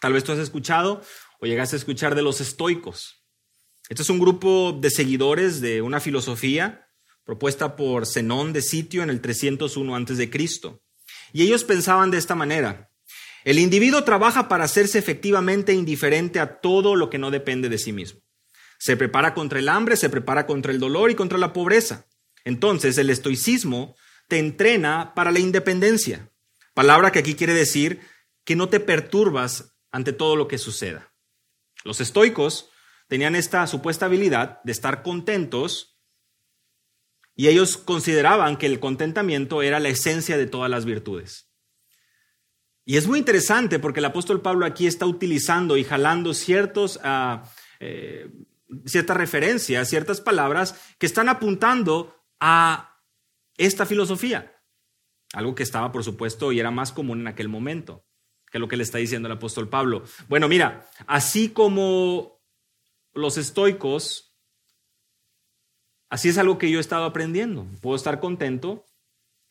[0.00, 1.02] Tal vez tú has escuchado
[1.40, 3.26] o llegaste a escuchar de los estoicos.
[3.88, 6.88] Este es un grupo de seguidores de una filosofía
[7.24, 10.30] propuesta por Zenón de Sitio en el 301 a.C.
[11.32, 12.92] Y ellos pensaban de esta manera.
[13.42, 17.92] El individuo trabaja para hacerse efectivamente indiferente a todo lo que no depende de sí
[17.92, 18.20] mismo.
[18.78, 22.06] Se prepara contra el hambre, se prepara contra el dolor y contra la pobreza.
[22.44, 23.96] Entonces el estoicismo
[24.28, 26.29] te entrena para la independencia.
[26.80, 28.00] Palabra que aquí quiere decir
[28.42, 31.12] que no te perturbas ante todo lo que suceda.
[31.84, 32.70] Los estoicos
[33.06, 36.00] tenían esta supuesta habilidad de estar contentos
[37.34, 41.52] y ellos consideraban que el contentamiento era la esencia de todas las virtudes.
[42.86, 47.46] Y es muy interesante porque el apóstol Pablo aquí está utilizando y jalando ciertos, uh,
[47.78, 48.30] eh,
[48.86, 53.02] ciertas referencias, ciertas palabras que están apuntando a
[53.58, 54.56] esta filosofía.
[55.32, 58.04] Algo que estaba, por supuesto, y era más común en aquel momento,
[58.50, 60.04] que lo que le está diciendo el apóstol Pablo.
[60.28, 62.40] Bueno, mira, así como
[63.12, 64.30] los estoicos
[66.10, 67.66] Así es algo que yo he estado aprendiendo.
[67.80, 68.84] Puedo estar contento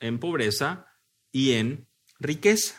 [0.02, 0.86] en pobreza
[1.32, 1.88] y en
[2.20, 2.76] riqueza.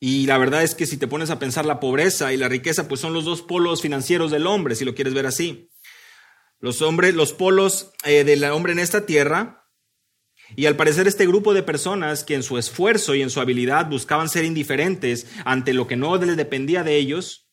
[0.00, 2.88] Y la verdad es que si te pones a pensar la pobreza y la riqueza,
[2.88, 5.70] pues son los dos polos financieros del hombre, si lo quieres ver así.
[6.58, 9.61] Los hombres, los polos eh, del hombre en esta tierra.
[10.56, 13.88] Y al parecer este grupo de personas que en su esfuerzo y en su habilidad
[13.88, 17.48] buscaban ser indiferentes ante lo que no les dependía de ellos,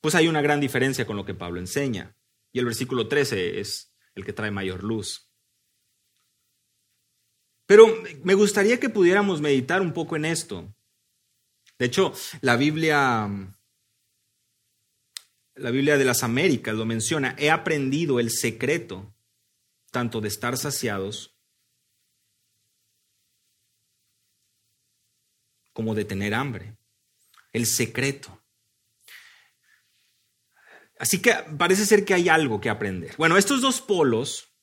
[0.00, 2.16] pues hay una gran diferencia con lo que Pablo enseña.
[2.52, 5.32] Y el versículo 13 es el que trae mayor luz.
[7.66, 7.86] Pero
[8.24, 10.74] me gustaría que pudiéramos meditar un poco en esto.
[11.78, 13.30] De hecho, la Biblia,
[15.54, 17.34] la Biblia de las Américas lo menciona.
[17.38, 19.11] He aprendido el secreto
[19.92, 21.38] tanto de estar saciados
[25.72, 26.76] como de tener hambre.
[27.52, 28.42] El secreto.
[30.98, 33.14] Así que parece ser que hay algo que aprender.
[33.18, 34.56] Bueno, estos dos polos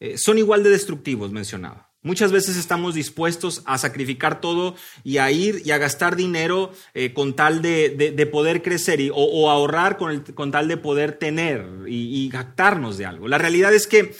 [0.00, 1.85] eh, son igual de destructivos, mencionaba.
[2.06, 7.12] Muchas veces estamos dispuestos a sacrificar todo y a ir y a gastar dinero eh,
[7.12, 12.24] con tal de, poder crecer y, o, ahorrar con, con, tal de poder tener y,
[12.24, 13.26] y de algo.
[13.26, 14.14] La realidad es que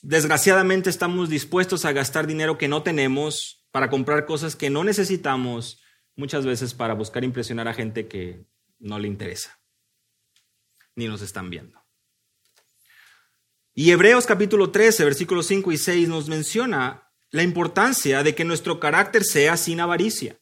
[0.00, 5.82] desgraciadamente estamos dispuestos a gastar dinero que no tenemos para comprar cosas que no necesitamos,
[6.16, 8.46] muchas veces para buscar impresionar a gente que
[8.78, 9.60] no le interesa,
[10.94, 11.79] ni nos están viendo.
[13.80, 18.78] Y Hebreos capítulo 13, versículos 5 y 6 nos menciona la importancia de que nuestro
[18.78, 20.38] carácter sea sin avaricia.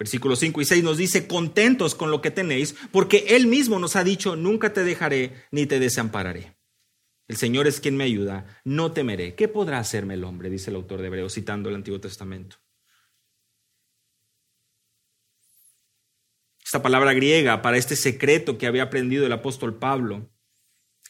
[0.00, 3.94] Versículos 5 y 6 nos dice, contentos con lo que tenéis, porque Él mismo nos
[3.94, 6.56] ha dicho, nunca te dejaré ni te desampararé.
[7.28, 9.36] El Señor es quien me ayuda, no temeré.
[9.36, 10.50] ¿Qué podrá hacerme el hombre?
[10.50, 12.56] Dice el autor de Hebreos, citando el Antiguo Testamento.
[16.64, 20.32] Esta palabra griega para este secreto que había aprendido el apóstol Pablo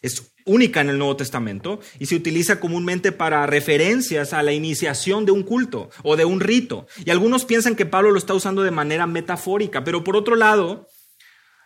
[0.03, 5.27] es única en el Nuevo Testamento y se utiliza comúnmente para referencias a la iniciación
[5.27, 6.87] de un culto o de un rito.
[7.05, 10.89] Y algunos piensan que Pablo lo está usando de manera metafórica, pero por otro lado,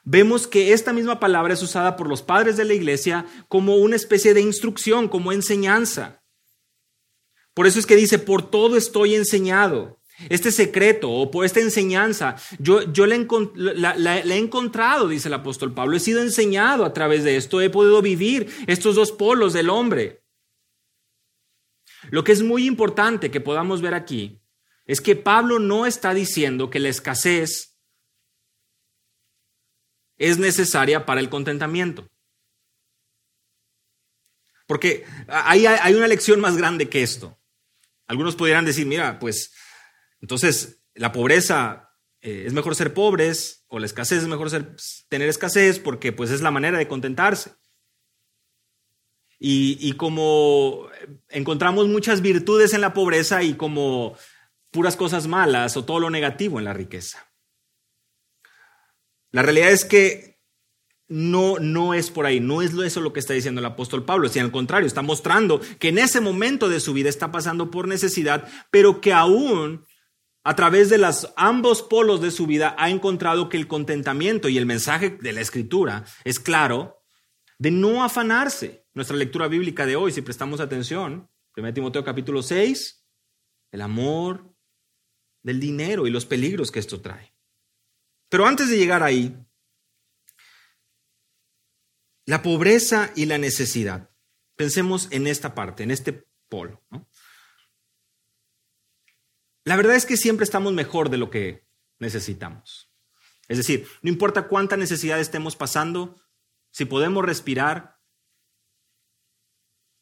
[0.05, 3.97] vemos que esta misma palabra es usada por los padres de la iglesia como una
[3.97, 6.23] especie de instrucción, como enseñanza.
[7.55, 10.02] Por eso es que dice, por todo estoy enseñado.
[10.29, 15.97] Este secreto o por esta enseñanza, yo, yo la, he encontrado, dice el apóstol Pablo,
[15.97, 20.23] he sido enseñado a través de esto, he podido vivir estos dos polos del hombre.
[22.11, 24.41] Lo que es muy importante que podamos ver aquí
[24.85, 27.79] es que Pablo no está diciendo que la escasez
[30.19, 32.09] es necesaria para el contentamiento.
[34.67, 37.39] Porque hay, hay una lección más grande que esto.
[38.07, 39.53] Algunos pudieran decir, mira, pues
[40.23, 44.51] entonces, la pobreza eh, es mejor ser pobres o la escasez es mejor
[45.09, 47.53] tener escasez porque pues es la manera de contentarse.
[49.39, 50.87] Y, y, como
[51.29, 54.17] encontramos muchas virtudes en la pobreza y como
[54.71, 57.27] puras cosas malas o todo lo negativo en la riqueza.
[59.33, 60.33] La realidad es que
[61.09, 64.29] no, no es por ahí, no es eso lo que está diciendo el apóstol Pablo,
[64.29, 67.89] sino al contrario, está mostrando que en ese momento de su vida está pasando por
[67.89, 69.85] necesidad, pero que aún
[70.45, 74.59] a través de los ambos polos de su vida ha encontrado que el contentamiento y
[74.59, 77.03] el mensaje de la escritura es claro
[77.59, 78.87] de no afanarse.
[78.95, 83.07] Nuestra lectura bíblica de hoy, si prestamos atención, 1 Timoteo capítulo 6,
[83.71, 84.53] el amor
[85.43, 87.35] del dinero y los peligros que esto trae.
[88.29, 89.37] Pero antes de llegar ahí,
[92.27, 94.11] la pobreza y la necesidad.
[94.57, 96.83] Pensemos en esta parte, en este polo.
[96.91, 97.09] ¿no?
[99.65, 101.67] La verdad es que siempre estamos mejor de lo que
[101.99, 102.91] necesitamos.
[103.49, 106.17] Es decir, no importa cuánta necesidad estemos pasando,
[106.71, 108.01] si podemos respirar,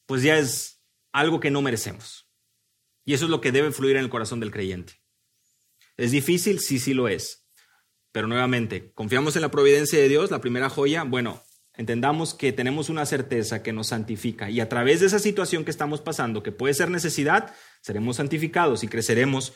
[0.07, 2.29] pues ya es algo que no merecemos.
[3.05, 5.03] Y eso es lo que debe fluir en el corazón del creyente.
[5.96, 6.61] ¿Es difícil?
[6.61, 7.46] Sí, sí lo es.
[8.12, 11.05] Pero nuevamente, confiamos en la providencia de Dios, la primera joya.
[11.05, 11.42] Bueno,
[11.80, 15.70] entendamos que tenemos una certeza que nos santifica y a través de esa situación que
[15.70, 19.54] estamos pasando, que puede ser necesidad, seremos santificados y creceremos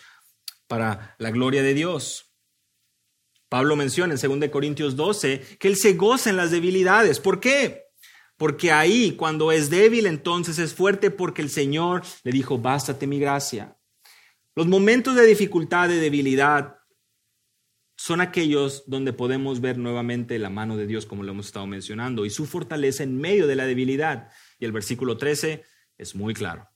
[0.66, 2.35] para la gloria de Dios.
[3.51, 7.20] Pablo menciona en 2 Corintios 12 que él se goza en las debilidades.
[7.20, 7.89] ¿Por qué?
[8.39, 13.20] Porque ahí, cuando es débil, entonces es fuerte porque el Señor le dijo, bástate mi
[13.20, 13.77] gracia.
[14.55, 16.79] Los momentos de dificultad, de debilidad,
[18.05, 22.27] son aquellos donde podemos ver nuevamente la mano de Dios, como lo hemos estado mencionando,
[22.27, 24.31] y su fortaleza en medio de la debilidad.
[24.59, 25.65] Y el versículo 13
[25.97, 26.69] es muy claro.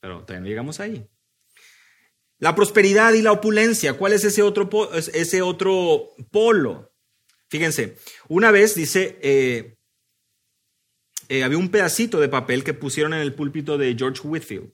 [0.00, 1.06] Pero todavía no llegamos ahí.
[2.38, 6.94] La prosperidad y la opulencia, ¿cuál es ese otro, ese otro polo?
[7.50, 7.98] Fíjense,
[8.28, 9.76] una vez dice, eh,
[11.28, 14.72] eh, había un pedacito de papel que pusieron en el púlpito de George Whitfield.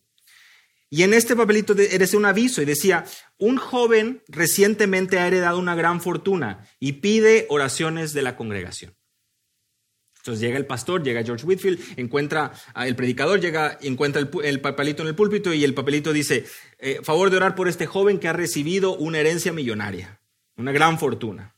[0.92, 3.04] Y en este papelito era un aviso y decía,
[3.38, 8.96] un joven recientemente ha heredado una gran fortuna y pide oraciones de la congregación.
[10.18, 15.08] Entonces llega el pastor, llega George Whitfield, encuentra el predicador, llega, encuentra el, papelito en
[15.08, 16.44] el púlpito y el papelito dice,
[16.78, 20.20] eh, favor de orar por este joven que ha recibido una herencia millonaria,
[20.56, 21.54] una gran fortuna.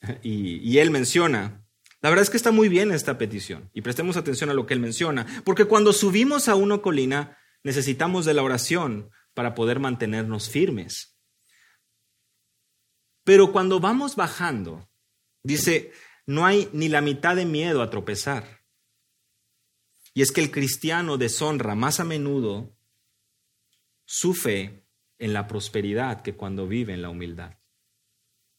[0.22, 1.66] Y, él menciona,
[2.02, 4.74] la verdad es que está muy bien esta petición y prestemos atención a lo que
[4.74, 10.48] él menciona, porque cuando subimos a una colina necesitamos de la oración para poder mantenernos
[10.48, 11.18] firmes.
[13.24, 14.88] Pero cuando vamos bajando,
[15.42, 15.92] dice,
[16.26, 18.64] no hay ni la mitad de miedo a tropezar.
[20.12, 22.76] Y es que el cristiano deshonra más a menudo
[24.04, 24.86] su fe
[25.18, 27.58] en la prosperidad que cuando vive en la humildad.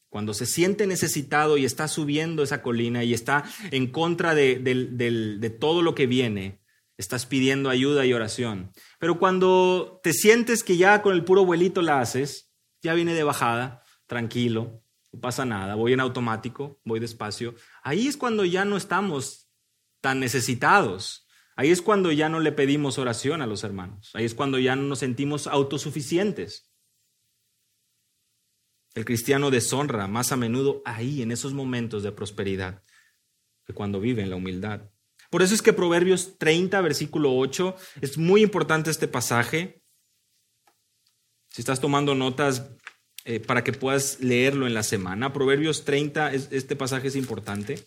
[0.10, 5.82] Cuando se siente necesitado y está subiendo esa colina y está en contra de, todo
[5.82, 6.60] lo que viene,
[6.98, 8.72] estás pidiendo ayuda y oración.
[9.00, 13.24] Pero cuando te sientes que ya con el puro vuelito la haces, ya viene de
[13.24, 18.78] bajada, tranquilo, no pasa nada, voy en automático, voy despacio, ahí es cuando ya no
[18.78, 19.50] estamos
[20.02, 21.26] tan necesitados.
[21.58, 24.12] Ahí es cuando ya no le pedimos oración a los hermanos.
[24.14, 26.70] Ahí es cuando ya no nos sentimos autosuficientes.
[28.94, 32.84] El cristiano deshonra más a menudo ahí, en esos momentos de prosperidad,
[33.66, 34.92] que cuando vive en la humildad.
[35.30, 39.82] Por eso es que Proverbios 30, versículo 8, es muy importante este pasaje.
[41.50, 42.70] Si estás tomando notas
[43.26, 47.86] eh, para que puedas leerlo en la semana, Proverbios 30, este pasaje es importante.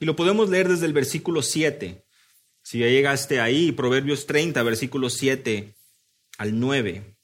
[0.00, 2.04] Y lo podemos leer desde el versículo 7.
[2.62, 5.74] Si ya llegaste ahí, Proverbios 30, versículo 7
[6.38, 7.16] al 9.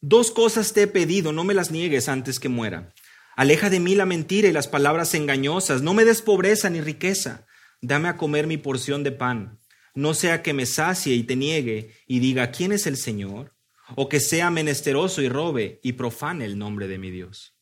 [0.00, 2.94] Dos cosas te he pedido, no me las niegues antes que muera.
[3.36, 7.46] Aleja de mí la mentira y las palabras engañosas, no me des pobreza ni riqueza.
[7.82, 9.58] Dame a comer mi porción de pan.
[9.94, 13.56] No sea que me sacie y te niegue y diga, ¿quién es el Señor?
[13.96, 17.59] O que sea menesteroso y robe y profane el nombre de mi Dios.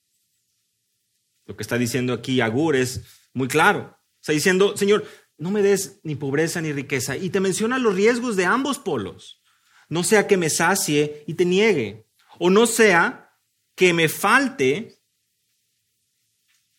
[1.48, 3.98] Lo que está diciendo aquí Agur es muy claro.
[4.20, 7.16] Está diciendo, Señor, no me des ni pobreza ni riqueza.
[7.16, 9.42] Y te menciona los riesgos de ambos polos.
[9.88, 12.06] No sea que me sacie y te niegue.
[12.38, 13.34] O no sea
[13.74, 15.00] que me falte,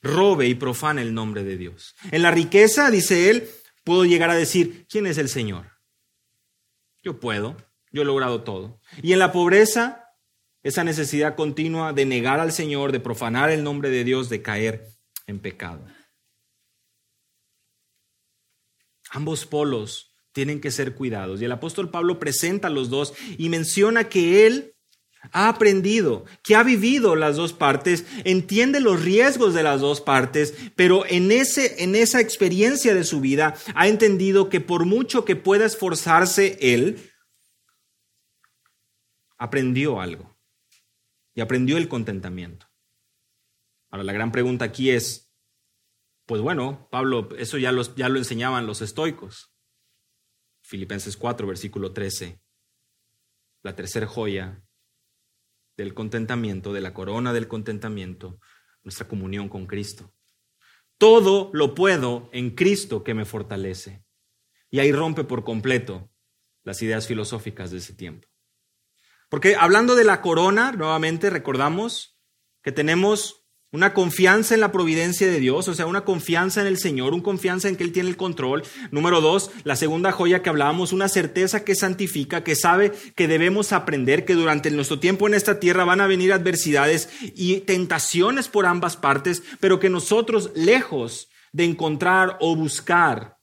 [0.03, 1.95] robe y profane el nombre de Dios.
[2.11, 3.49] En la riqueza, dice él,
[3.83, 5.79] puedo llegar a decir, ¿quién es el Señor?
[7.01, 7.57] Yo puedo,
[7.91, 8.79] yo he logrado todo.
[9.01, 10.08] Y en la pobreza,
[10.63, 14.87] esa necesidad continua de negar al Señor, de profanar el nombre de Dios, de caer
[15.27, 15.85] en pecado.
[19.11, 21.41] Ambos polos tienen que ser cuidados.
[21.41, 24.75] Y el apóstol Pablo presenta los dos y menciona que él
[25.31, 30.53] ha aprendido, que ha vivido las dos partes, entiende los riesgos de las dos partes,
[30.75, 35.35] pero en, ese, en esa experiencia de su vida ha entendido que por mucho que
[35.35, 37.11] pueda esforzarse él,
[39.37, 40.28] aprendió algo
[41.39, 42.67] y aprendió el contentamiento.
[43.89, 45.31] Ahora, la gran pregunta aquí es,
[46.25, 49.55] pues bueno, Pablo, eso ya, lo enseñaban los estoicos.
[50.61, 52.41] Filipenses 4, versículo 13.
[53.63, 54.61] La tercera joya
[55.77, 58.41] del contentamiento, de la corona del contentamiento,
[58.83, 60.13] nuestra comunión con Cristo.
[60.97, 64.03] Todo lo puedo en Cristo que me fortalece.
[64.69, 66.11] Y ahí rompe por completo
[66.65, 68.28] las ideas filosóficas de ese tiempo.
[69.29, 72.19] Porque hablando de la corona, nuevamente recordamos
[72.63, 73.39] que tenemos
[73.71, 77.21] una confianza en la providencia de Dios, o sea, una confianza en el Señor, una
[77.21, 78.63] confianza en que Él tiene el control.
[78.89, 83.71] Número dos, la segunda joya que hablábamos, una certeza que santifica, que sabe que debemos
[83.71, 88.65] aprender que durante nuestro tiempo en esta tierra van a venir adversidades y tentaciones por
[88.65, 93.37] ambas partes, pero que nosotros, lejos de encontrar o buscar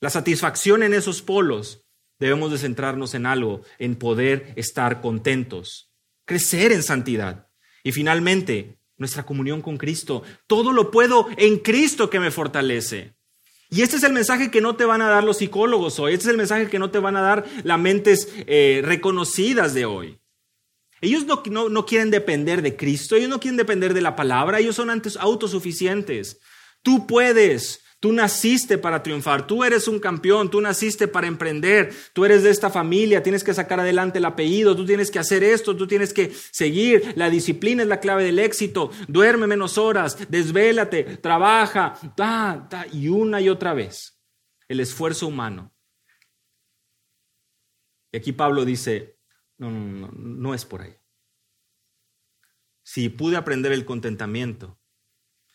[0.00, 1.85] la satisfacción en esos polos,
[2.18, 5.92] debemos de centrarnos en algo, en poder estar contentos,
[6.24, 7.48] crecer en santidad.
[7.82, 10.22] Y finalmente, nuestra comunión con Cristo.
[10.46, 13.14] Todo lo puedo en Cristo que me fortalece.
[13.68, 16.26] Y este es el mensaje que no te van a dar los psicólogos hoy, este
[16.26, 20.20] es el mensaje que no te van a dar las mentes eh, reconocidas de hoy.
[21.00, 24.76] Ellos no, no, quieren depender de Cristo, ellos no quieren depender de la palabra, ellos
[24.76, 26.38] son antes autosuficientes.
[26.82, 32.24] Tú puedes, Tú naciste para triunfar, tú eres un campeón, tú naciste para emprender, tú
[32.24, 35.76] eres de esta familia, tienes que sacar adelante el apellido, tú tienes que hacer esto,
[35.76, 41.16] tú tienes que seguir, la disciplina es la clave del éxito, duerme menos horas, desvélate,
[41.16, 44.16] trabaja, ta, y una y otra vez
[44.68, 45.74] el esfuerzo humano.
[48.12, 49.18] Y aquí Pablo dice,
[49.58, 50.94] no, no, no, no es por ahí.
[52.84, 54.78] Si pude aprender el contentamiento,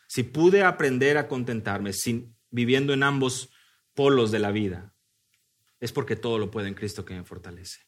[0.05, 3.49] si pude aprender a contentarme sin, viviendo en ambos
[3.93, 4.93] polos de la vida,
[5.79, 7.79] es porque todo lo puede en Cristo que me fortalece.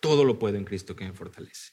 [0.00, 1.72] Todo lo puedo en Cristo que me fortalece.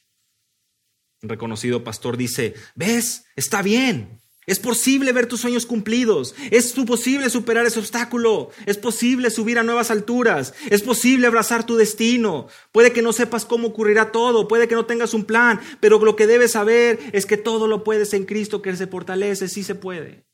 [1.22, 6.36] Un reconocido pastor dice, ves, está bien, es posible ver tus sueños cumplidos.
[6.52, 8.50] Es posible superar ese obstáculo.
[8.66, 10.54] Es posible subir a nuevas alturas.
[10.70, 12.48] Es posible abrazar tu destino.
[12.72, 14.48] Puede que no sepas cómo ocurrirá todo.
[14.48, 15.60] Puede que no tengas un plan.
[15.80, 19.48] Pero lo que debes saber es que todo lo puedes en Cristo que se fortalece.
[19.48, 20.26] Sí se puede.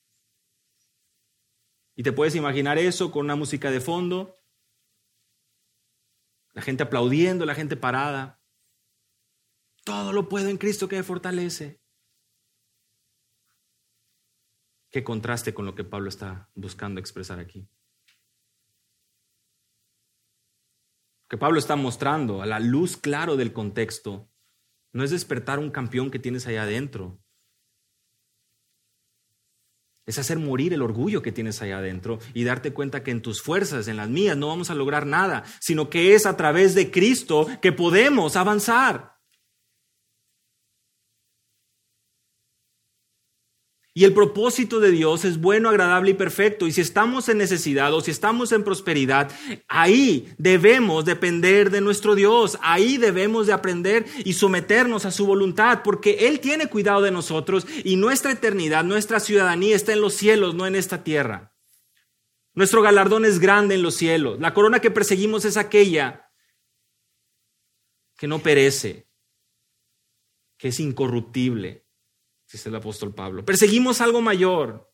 [1.95, 4.37] Y te puedes imaginar eso con una música de fondo.
[6.53, 8.41] La gente aplaudiendo, la gente parada.
[9.83, 11.78] Todo lo puedo en Cristo que me fortalece.
[14.89, 17.67] Qué contraste con lo que Pablo está buscando expresar aquí.
[21.21, 24.29] Lo que Pablo está mostrando a la luz claro del contexto
[24.91, 27.19] no es despertar un campeón que tienes allá adentro.
[30.07, 33.43] Es hacer morir el orgullo que tienes allá adentro y darte cuenta que en tus
[33.43, 36.89] fuerzas, en las mías, no vamos a lograr nada, sino que es a través de
[36.89, 39.18] Cristo que podemos avanzar.
[43.93, 46.67] Y el propósito de Dios es bueno, agradable y perfecto.
[46.67, 49.31] Y si estamos en necesidad o si estamos en prosperidad,
[49.67, 52.59] ahí debemos depender de nuestro Dios.
[52.61, 57.65] Ahí debemos de aprender y someternos a su voluntad, porque Él tiene cuidado de nosotros
[57.83, 61.55] y nuestra eternidad, nuestra ciudadanía está en los cielos, no en esta tierra.
[62.53, 64.39] Nuestro galardón es grande en los cielos.
[64.39, 66.31] La corona que perseguimos es aquella
[68.17, 69.09] que no perece,
[70.57, 71.88] que es incorruptible
[72.51, 73.45] dice el apóstol Pablo.
[73.45, 74.91] Perseguimos algo mayor.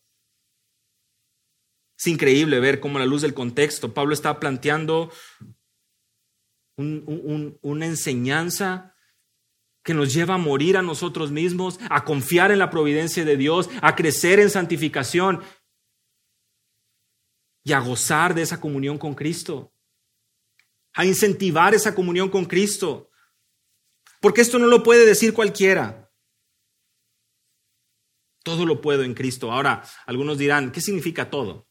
[1.98, 5.10] Es increíble ver cómo a la luz del contexto Pablo está planteando
[6.76, 8.94] una enseñanza
[9.82, 13.70] que nos lleva a morir a nosotros mismos, a confiar en la providencia de Dios,
[13.80, 15.42] a crecer en santificación
[17.64, 19.72] y a gozar de esa comunión con Cristo,
[20.92, 23.10] a incentivar esa comunión con Cristo.
[24.20, 26.05] Porque esto no lo puede decir cualquiera.
[28.46, 29.50] Todo lo puedo en Cristo.
[29.50, 31.66] Ahora, algunos dirán, ¿qué significa todo?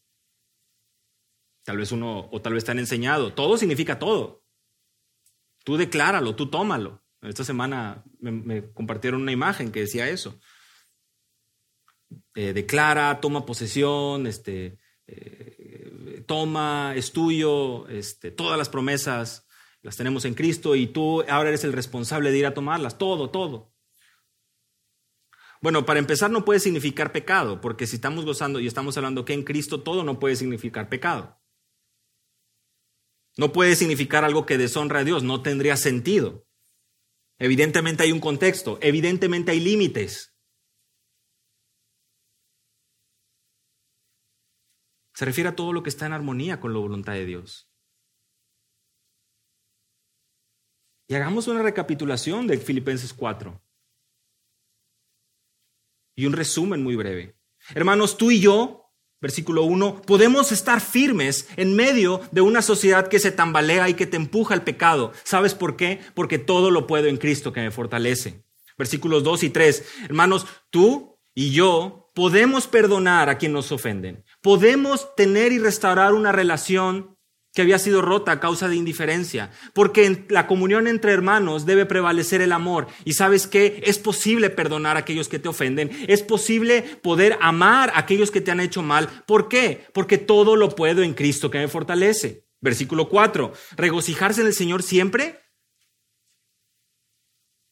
[1.63, 4.43] Tal vez uno, o tal vez te han enseñado, todo significa todo.
[5.63, 7.01] Tú decláralo, tú tómalo.
[7.21, 10.37] Esta semana me, compartieron una imagen que decía eso.
[12.33, 19.47] Eh, declara, toma posesión, este, eh, toma, es tuyo, este, todas las promesas
[19.81, 23.29] las tenemos en Cristo y tú ahora eres el responsable de ir a tomarlas, todo,
[23.29, 23.74] todo.
[25.65, 29.33] Bueno, para empezar no puede significar pecado, porque si estamos gozando y estamos hablando que
[29.33, 31.41] en Cristo todo no puede significar pecado.
[33.35, 36.45] No puede significar algo que deshonra a Dios, no tendría sentido.
[37.39, 40.37] Evidentemente hay un contexto, evidentemente hay límites.
[45.15, 47.71] Se refiere a todo lo que está en armonía con la voluntad de Dios.
[51.07, 53.64] Y hagamos una recapitulación de Filipenses 4
[56.15, 57.35] y un resumen muy breve.
[57.73, 58.91] Hermanos, tú y yo,
[59.21, 64.05] versículo 1, podemos estar firmes en medio de una sociedad que se tambalea y que
[64.05, 65.11] te empuja al pecado.
[65.23, 65.99] ¿Sabes por qué?
[66.13, 68.43] Porque todo lo puedo en Cristo que me fortalece.
[68.77, 69.85] Versículos 2 y 3.
[70.05, 74.23] Hermanos, tú y yo podemos perdonar a quien nos ofenden.
[74.41, 77.14] Podemos tener y restaurar una relación
[77.55, 81.85] que había sido rota a causa de indiferencia, porque en la comunión entre hermanos debe
[81.85, 82.87] prevalecer el amor.
[83.05, 87.91] Y sabes que es posible perdonar a aquellos que te ofenden, es posible poder amar
[87.91, 89.07] a aquellos que te han hecho mal.
[89.25, 89.87] ¿Por qué?
[89.93, 92.45] Porque todo lo puedo en Cristo que me fortalece.
[92.59, 95.39] Versículo 4, regocijarse en el Señor siempre.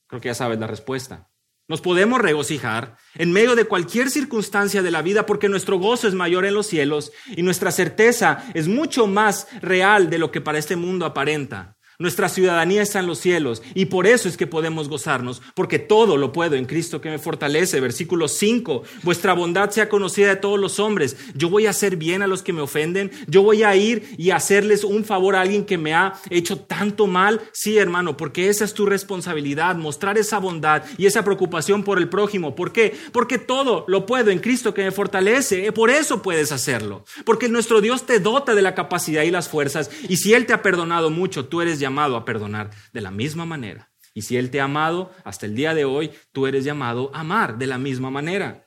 [0.07, 1.32] Creo que ya sabes la respuesta.
[1.67, 6.13] Nos podemos regocijar en medio de cualquier circunstancia de la vida porque nuestro gozo es
[6.13, 10.57] mayor en los cielos y nuestra certeza es mucho más real de lo que para
[10.57, 11.77] este mundo aparenta.
[12.03, 16.17] Nuestra ciudadanía está en los cielos y por eso es que podemos gozarnos, porque todo
[16.17, 17.79] lo puedo en Cristo que me fortalece.
[17.79, 21.15] Versículo 5, vuestra bondad sea conocida de todos los hombres.
[21.33, 24.31] Yo voy a hacer bien a los que me ofenden, yo voy a ir y
[24.31, 27.39] hacerles un favor a alguien que me ha hecho tanto mal.
[27.53, 32.09] Sí, hermano, porque esa es tu responsabilidad, mostrar esa bondad y esa preocupación por el
[32.09, 32.53] prójimo.
[32.53, 32.93] ¿Por qué?
[33.13, 35.71] Porque todo lo puedo en Cristo que me fortalece.
[35.71, 39.89] Por eso puedes hacerlo, porque nuestro Dios te dota de la capacidad y las fuerzas
[40.09, 43.45] y si Él te ha perdonado mucho, tú eres llamado a perdonar de la misma
[43.45, 43.91] manera.
[44.13, 47.21] Y si Él te ha amado hasta el día de hoy, tú eres llamado a
[47.21, 48.65] amar de la misma manera.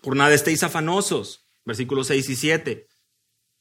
[0.00, 1.48] Por nada estéis afanosos.
[1.64, 2.86] Versículos 6 y 7.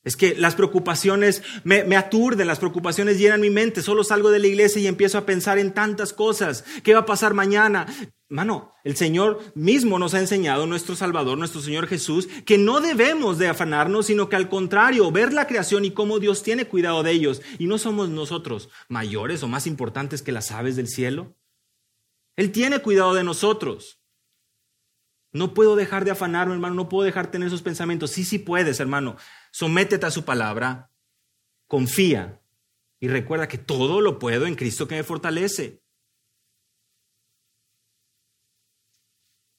[0.03, 3.82] Es que las preocupaciones me, me, aturden, las preocupaciones llenan mi mente.
[3.82, 6.64] Solo salgo de la iglesia y empiezo a pensar en tantas cosas.
[6.84, 7.88] ¿Qué va a pasar mañana?
[8.30, 13.38] Mano, el Señor mismo nos ha enseñado, nuestro Salvador, nuestro Señor Jesús, que no debemos
[13.38, 17.11] de afanarnos, sino que al contrario, ver la creación y cómo Dios tiene cuidado de
[17.11, 17.41] ellos.
[17.57, 21.38] Y no somos nosotros mayores o más importantes que las aves del cielo.
[22.36, 24.01] Él tiene cuidado de nosotros.
[25.32, 28.11] No puedo dejar de afanarme, hermano, no puedo dejar de tener esos pensamientos.
[28.11, 29.15] Sí, sí puedes, hermano.
[29.51, 30.91] Sométete a su palabra,
[31.67, 32.41] confía
[32.99, 35.82] y recuerda que todo lo puedo en Cristo que me fortalece.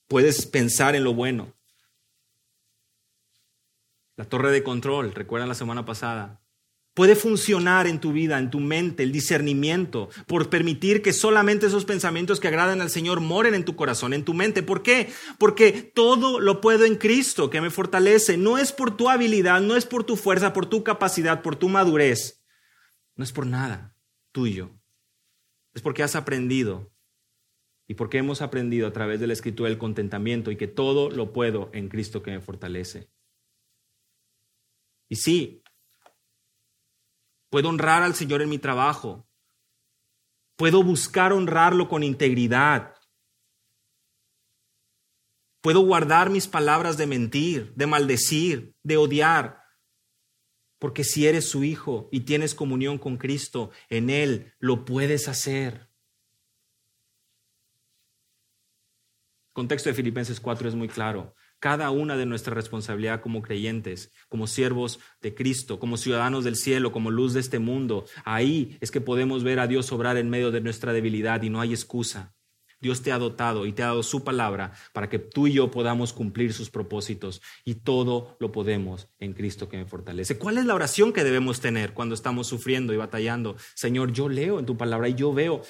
[0.09, 1.55] Puedes pensar en lo bueno.
[4.17, 6.41] La torre de control, recuerdan la semana pasada,
[6.95, 11.85] puede funcionar en tu vida, en tu mente, el discernimiento, por permitir que solamente esos
[11.85, 14.65] pensamientos que agradan al Señor moren en tu corazón, en tu mente.
[14.65, 15.13] ¿Por qué?
[15.39, 18.37] Porque todo lo puedo en Cristo, que me fortalece.
[18.37, 21.69] No es por tu habilidad, no es por tu fuerza, por tu capacidad, por tu
[21.69, 22.43] madurez.
[23.15, 23.95] No es por nada
[24.33, 24.71] tuyo.
[25.75, 26.91] Es porque has aprendido
[27.89, 31.33] y porque hemos aprendido a través de la escritura el contentamiento y que todo lo
[31.33, 33.11] puedo en Cristo que me fortalece.
[35.09, 35.63] Y sí,
[37.51, 39.27] Puedo honrar al Señor en mi trabajo.
[40.57, 42.95] Puedo buscar honrarlo con integridad.
[45.63, 49.63] Puedo guardar mis palabras de mentir, de maldecir, de odiar.
[50.79, 55.88] Porque si eres su hijo y tienes comunión con Cristo, en Él lo puedes hacer.
[59.59, 64.47] Contexto de Filipenses 4 es muy claro cada una de nuestra responsabilidad como creyentes, como
[64.47, 68.05] siervos de Cristo, como ciudadanos del cielo, como luz de este mundo.
[68.25, 71.61] Ahí es que podemos ver a Dios obrar en medio de nuestra debilidad y no
[71.61, 72.37] hay excusa.
[72.81, 75.73] Dios te ha dotado y te ha dado su palabra para que tú y yo
[75.73, 80.39] podamos cumplir sus propósitos y todo lo podemos en Cristo que me fortalece.
[80.39, 83.57] ¿Cuál es la oración que debemos tener cuando estamos sufriendo y batallando?
[83.75, 85.63] Señor, yo leo en tu palabra y yo veo,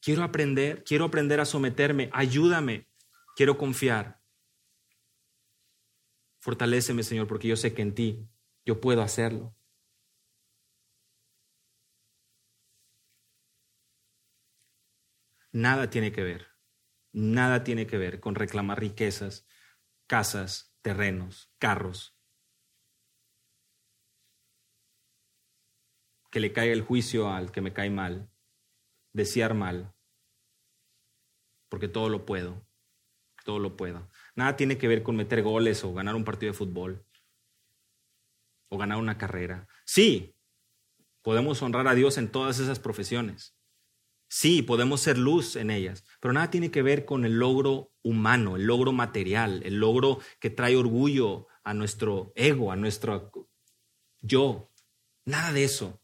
[0.00, 2.86] quiero aprender, quiero aprender a someterme, ayúdame,
[3.34, 4.24] quiero confiar
[6.44, 8.28] Fortaléceme, Señor, porque yo sé que en ti
[8.66, 9.56] yo puedo hacerlo.
[15.52, 16.48] Nada tiene que ver,
[17.14, 19.48] nada tiene que ver con reclamar riquezas,
[20.06, 22.14] casas, terrenos, carros.
[26.30, 28.30] Que le caiga el juicio al que me cae mal,
[29.14, 29.94] desear mal,
[31.70, 32.68] porque todo lo puedo,
[33.44, 34.10] todo lo puedo.
[34.34, 37.06] Nada tiene que ver con meter goles o ganar un partido de fútbol
[38.68, 39.68] o ganar una carrera.
[39.84, 40.34] Sí,
[41.22, 43.56] podemos honrar a Dios en todas esas profesiones.
[44.28, 48.56] Sí, podemos ser luz en ellas, pero nada tiene que ver con el logro humano,
[48.56, 53.30] el logro material, el logro que trae orgullo a nuestro ego, a nuestro
[54.20, 54.72] yo.
[55.24, 56.02] Nada de eso.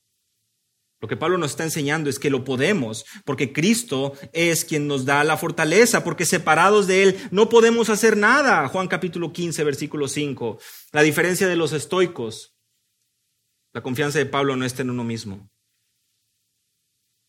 [1.00, 5.06] Lo que Pablo nos está enseñando es que lo podemos, porque Cristo es quien nos
[5.06, 8.68] da la fortaleza, porque separados de Él no podemos hacer nada.
[8.68, 10.58] Juan capítulo 15, versículo 5.
[10.92, 12.54] La diferencia de los estoicos,
[13.72, 15.50] la confianza de Pablo no está en uno mismo.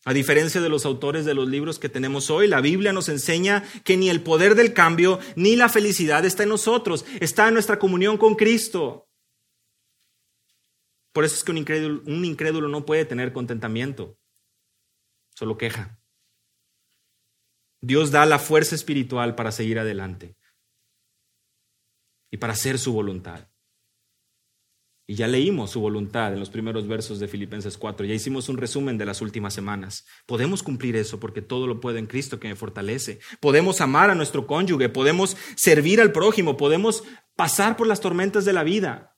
[0.04, 3.62] A diferencia de los autores de los libros que tenemos hoy, la Biblia nos enseña
[3.84, 7.78] que ni el poder del cambio ni la felicidad está en nosotros, está en nuestra
[7.78, 9.08] comunión con Cristo.
[11.12, 14.18] Por eso es que un incrédulo, un incrédulo no puede tener contentamiento,
[15.34, 15.98] solo queja.
[17.80, 20.36] Dios da la fuerza espiritual para seguir adelante
[22.30, 23.48] y para hacer su voluntad.
[25.04, 28.56] Y ya leímos su voluntad en los primeros versos de Filipenses 4, ya hicimos un
[28.56, 30.06] resumen de las últimas semanas.
[30.26, 33.18] Podemos cumplir eso porque todo lo puedo en Cristo que me fortalece.
[33.40, 37.02] Podemos amar a nuestro cónyuge, podemos servir al prójimo, podemos
[37.34, 39.11] pasar por las tormentas de la vida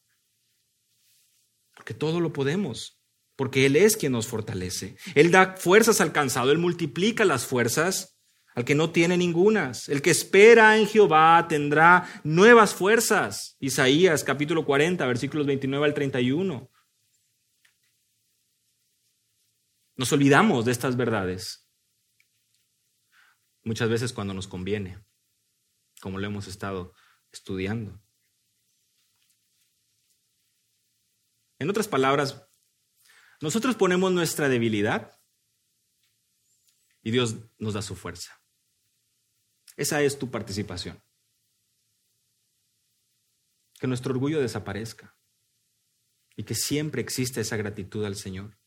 [1.84, 3.00] que todo lo podemos,
[3.36, 4.96] porque Él es quien nos fortalece.
[5.14, 8.18] Él da fuerzas al cansado, Él multiplica las fuerzas
[8.54, 9.88] al que no tiene ningunas.
[9.88, 13.56] El que espera en Jehová tendrá nuevas fuerzas.
[13.58, 16.70] Isaías capítulo 40, versículos 29 al 31.
[19.96, 21.64] Nos olvidamos de estas verdades
[23.64, 25.02] muchas veces cuando nos conviene,
[26.00, 26.92] como lo hemos estado
[27.32, 28.00] estudiando.
[31.64, 32.46] En otras palabras,
[33.40, 35.18] nosotros ponemos nuestra debilidad
[37.02, 38.38] y Dios nos da su fuerza.
[39.74, 41.02] Esa es tu participación.
[43.80, 45.16] Que nuestro orgullo desaparezca
[46.36, 48.58] y que siempre exista esa gratitud al Señor.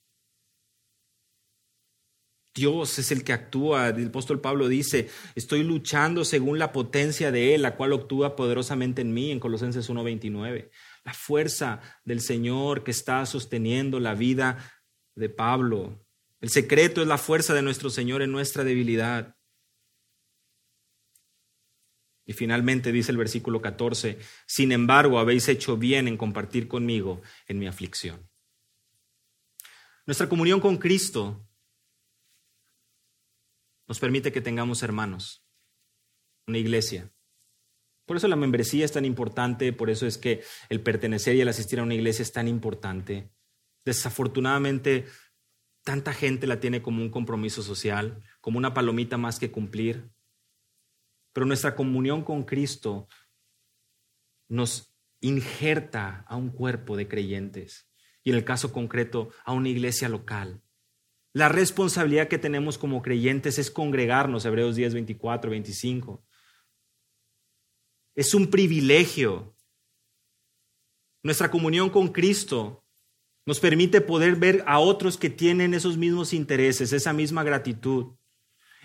[2.55, 3.89] Dios es el que actúa.
[3.89, 9.03] El apóstol Pablo dice, estoy luchando según la potencia de Él, la cual actúa poderosamente
[9.03, 10.71] en mí, en Colosenses 1.29.
[11.07, 14.57] La fuerza del Señor que está sosteniendo la vida
[15.15, 16.05] de Pablo.
[16.41, 19.37] El secreto es la fuerza de nuestro Señor en nuestra debilidad.
[22.25, 27.57] Y finalmente dice el versículo 14, sin embargo habéis hecho bien en compartir conmigo en
[27.57, 28.29] mi aflicción.
[30.05, 31.47] Nuestra comunión con Cristo
[33.87, 35.41] nos permite que tengamos hermanos,
[36.47, 37.13] una iglesia.
[38.07, 41.49] Por eso la membresía es tan importante, por eso es que el pertenecer y el
[41.49, 43.29] asistir a una iglesia es tan importante.
[43.83, 45.05] Desafortunadamente,
[45.83, 50.09] tanta gente la tiene como un compromiso social, como una palomita más que cumplir.
[51.33, 53.09] Pero nuestra comunión con Cristo
[54.47, 57.91] nos injerta a un cuerpo de creyentes
[58.23, 60.61] y en el caso concreto a una iglesia local.
[61.33, 66.26] La responsabilidad que tenemos como creyentes es congregarnos, Hebreos 10, 24, 25.
[68.17, 69.55] Es un privilegio.
[71.21, 72.83] Nuestra comunión con Cristo
[73.45, 78.15] nos permite poder ver a otros que tienen esos mismos intereses, esa misma gratitud.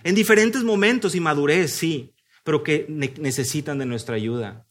[0.05, 2.14] En diferentes momentos y madurez, sí,
[2.45, 4.68] pero que necesitan de nuestra ayuda.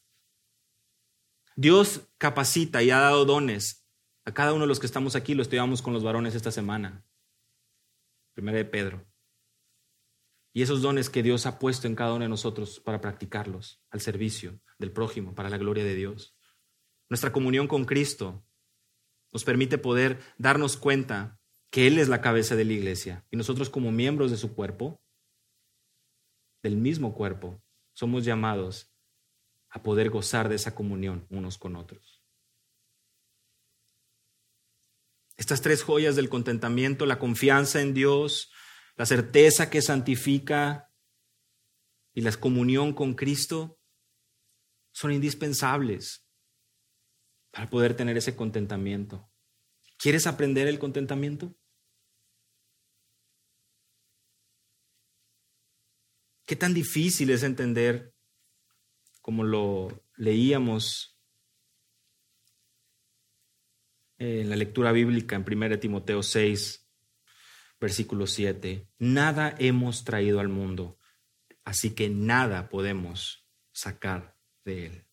[1.55, 3.87] Dios capacita y ha dado dones
[4.25, 7.03] a cada uno de los que estamos aquí, lo estudiamos con los varones esta semana.
[8.35, 9.10] Primera de Pedro.
[10.53, 14.01] Y esos dones que Dios ha puesto en cada uno de nosotros para practicarlos al
[14.01, 16.35] servicio del prójimo, para la gloria de Dios.
[17.09, 18.45] Nuestra comunión con Cristo
[19.31, 21.39] nos permite poder darnos cuenta
[21.69, 25.01] que Él es la cabeza de la iglesia y nosotros como miembros de su cuerpo,
[26.61, 28.93] del mismo cuerpo, somos llamados
[29.69, 32.21] a poder gozar de esa comunión unos con otros.
[35.37, 38.51] Estas tres joyas del contentamiento, la confianza en Dios,
[38.95, 40.91] la certeza que santifica
[42.13, 43.79] y la comunión con Cristo,
[44.93, 46.27] son indispensables
[47.51, 49.31] para poder tener ese contentamiento.
[49.97, 51.55] ¿Quieres aprender el contentamiento?
[56.45, 58.13] ¿Qué tan difícil es entender,
[59.21, 61.17] como lo leíamos
[64.17, 66.80] en la lectura bíblica en 1 Timoteo 6,
[67.81, 68.87] versículo 7?
[68.99, 70.99] Nada hemos traído al mundo,
[71.65, 75.07] así que nada podemos sacar de él.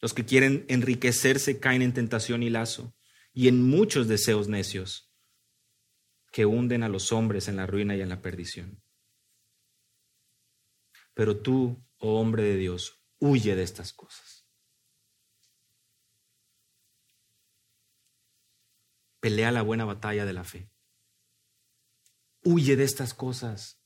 [0.00, 2.96] Los que quieren enriquecerse caen en tentación y lazo
[3.34, 5.12] y en muchos deseos necios
[6.32, 8.82] que hunden a los hombres en la ruina y en la perdición.
[11.12, 14.39] Pero tú, oh hombre de Dios, huye de estas cosas.
[19.20, 20.70] Pelea la buena batalla de la fe.
[22.42, 23.80] Huye de estas cosas.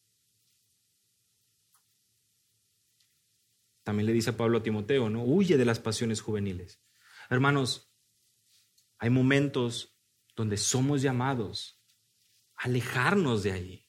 [3.82, 5.24] También le dice a Pablo a Timoteo, ¿no?
[5.24, 6.80] Huye de las pasiones juveniles.
[7.28, 7.92] Hermanos,
[8.98, 9.98] hay momentos
[10.36, 11.82] donde somos llamados
[12.56, 13.88] a alejarnos de allí.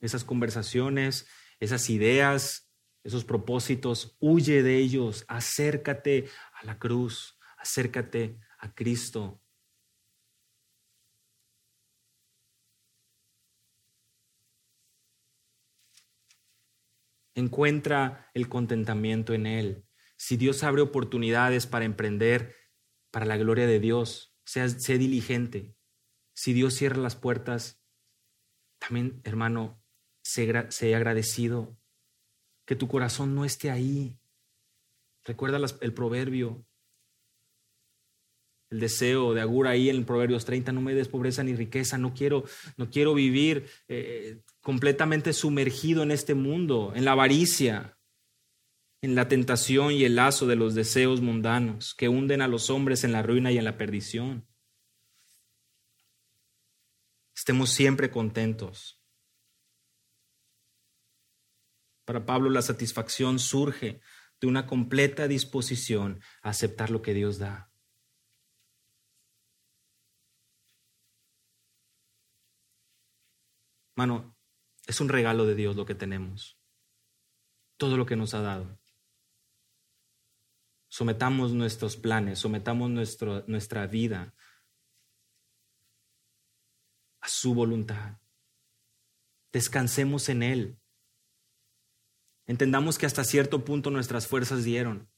[0.00, 1.26] Esas conversaciones,
[1.60, 2.70] esas ideas,
[3.04, 6.28] esos propósitos, huye de ellos, acércate
[6.60, 9.43] a la cruz, acércate a Cristo,
[17.34, 19.86] Encuentra el contentamiento en Él.
[20.16, 22.54] Si Dios abre oportunidades para emprender
[23.10, 25.76] para la gloria de Dios, sea, sé diligente.
[26.34, 27.82] Si Dios cierra las puertas,
[28.78, 29.82] también, hermano,
[30.22, 31.78] sé, sé agradecido.
[32.66, 34.18] Que tu corazón no esté ahí.
[35.24, 36.66] Recuerda el proverbio,
[38.74, 42.12] el deseo de Agura ahí en Proverbios 30, no me des pobreza ni riqueza, no
[42.12, 42.44] quiero,
[42.76, 47.96] no quiero vivir eh, completamente sumergido en este mundo, en la avaricia,
[49.00, 53.04] en la tentación y el lazo de los deseos mundanos que hunden a los hombres
[53.04, 54.44] en la ruina y en la perdición.
[57.32, 59.00] Estemos siempre contentos.
[62.04, 64.00] Para Pablo la satisfacción surge
[64.40, 67.70] de una completa disposición a aceptar lo que Dios da.
[73.96, 74.36] Mano,
[74.86, 76.58] es un regalo de Dios lo que tenemos.
[77.76, 78.78] Todo lo que nos ha dado.
[80.88, 84.34] Sometamos nuestros planes, sometamos nuestro, nuestra vida
[87.20, 88.20] a su voluntad.
[89.52, 90.80] Descansemos en Él.
[92.46, 95.10] Entendamos que hasta cierto punto nuestras fuerzas dieron,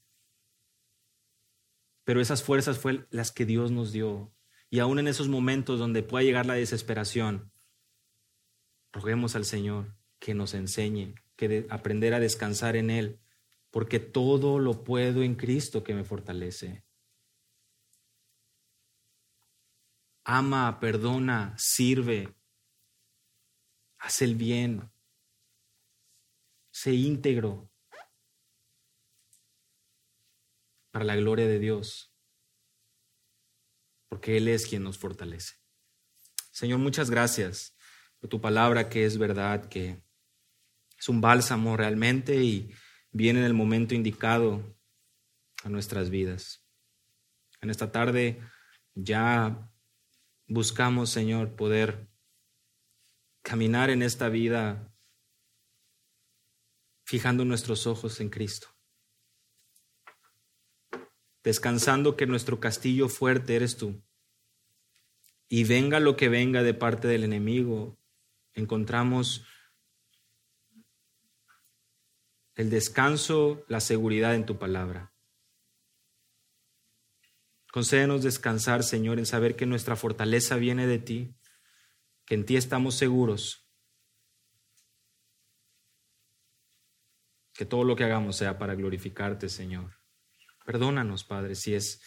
[2.05, 4.33] pero esas fuerzas fueron las que Dios nos dio.
[4.71, 7.53] Y aún en esos momentos donde pueda llegar la desesperación,
[8.97, 13.21] roguemos al Señor que nos enseñe, que aprender a descansar en Él,
[13.71, 16.83] porque todo lo puedo en Cristo que me fortalece.
[20.25, 22.35] Ama, perdona, sirve,
[23.99, 24.91] haz el bien,
[26.71, 27.71] sé íntegro
[30.91, 32.15] para la gloria de Dios,
[34.09, 35.57] porque Él es quien nos fortalece.
[36.51, 37.76] Señor, muchas gracias
[38.29, 40.03] tu palabra que es verdad, que
[40.99, 42.73] es un bálsamo realmente y
[43.11, 44.77] viene en el momento indicado
[45.63, 46.67] a nuestras vidas.
[47.61, 48.41] En esta tarde
[48.95, 49.71] ya
[50.47, 52.09] buscamos, Señor, poder
[53.43, 54.93] caminar en esta vida
[57.05, 58.69] fijando nuestros ojos en Cristo,
[61.45, 64.03] descansando que nuestro castillo fuerte eres tú.
[65.49, 67.97] Y venga lo que venga de parte del enemigo,
[68.57, 69.47] encontramos
[72.57, 75.13] el descanso, la seguridad en tu palabra.
[77.71, 81.37] Concédenos descansar, Señor, en saber que nuestra fortaleza viene de ti,
[82.25, 83.67] que en ti estamos seguros
[87.57, 89.97] Que todo lo que hagamos sea para glorificarte, Señor.
[90.67, 92.03] Perdónanos, Padre, si es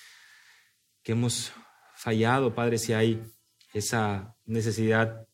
[1.02, 1.52] que hemos
[1.96, 3.24] fallado, Padre, si hay
[3.74, 5.28] esa necesidad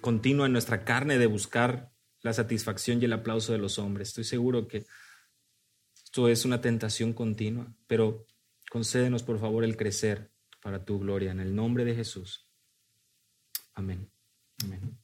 [0.00, 4.08] continua en nuestra carne de buscar la satisfacción y el aplauso de los hombres.
[4.08, 4.86] Estoy seguro que
[5.94, 8.26] esto es una tentación continua, pero
[8.70, 11.30] concédenos, por favor, el crecer para tu gloria.
[11.30, 12.48] En el nombre de Jesús.
[13.74, 14.10] Amén.
[14.64, 14.98] Amén.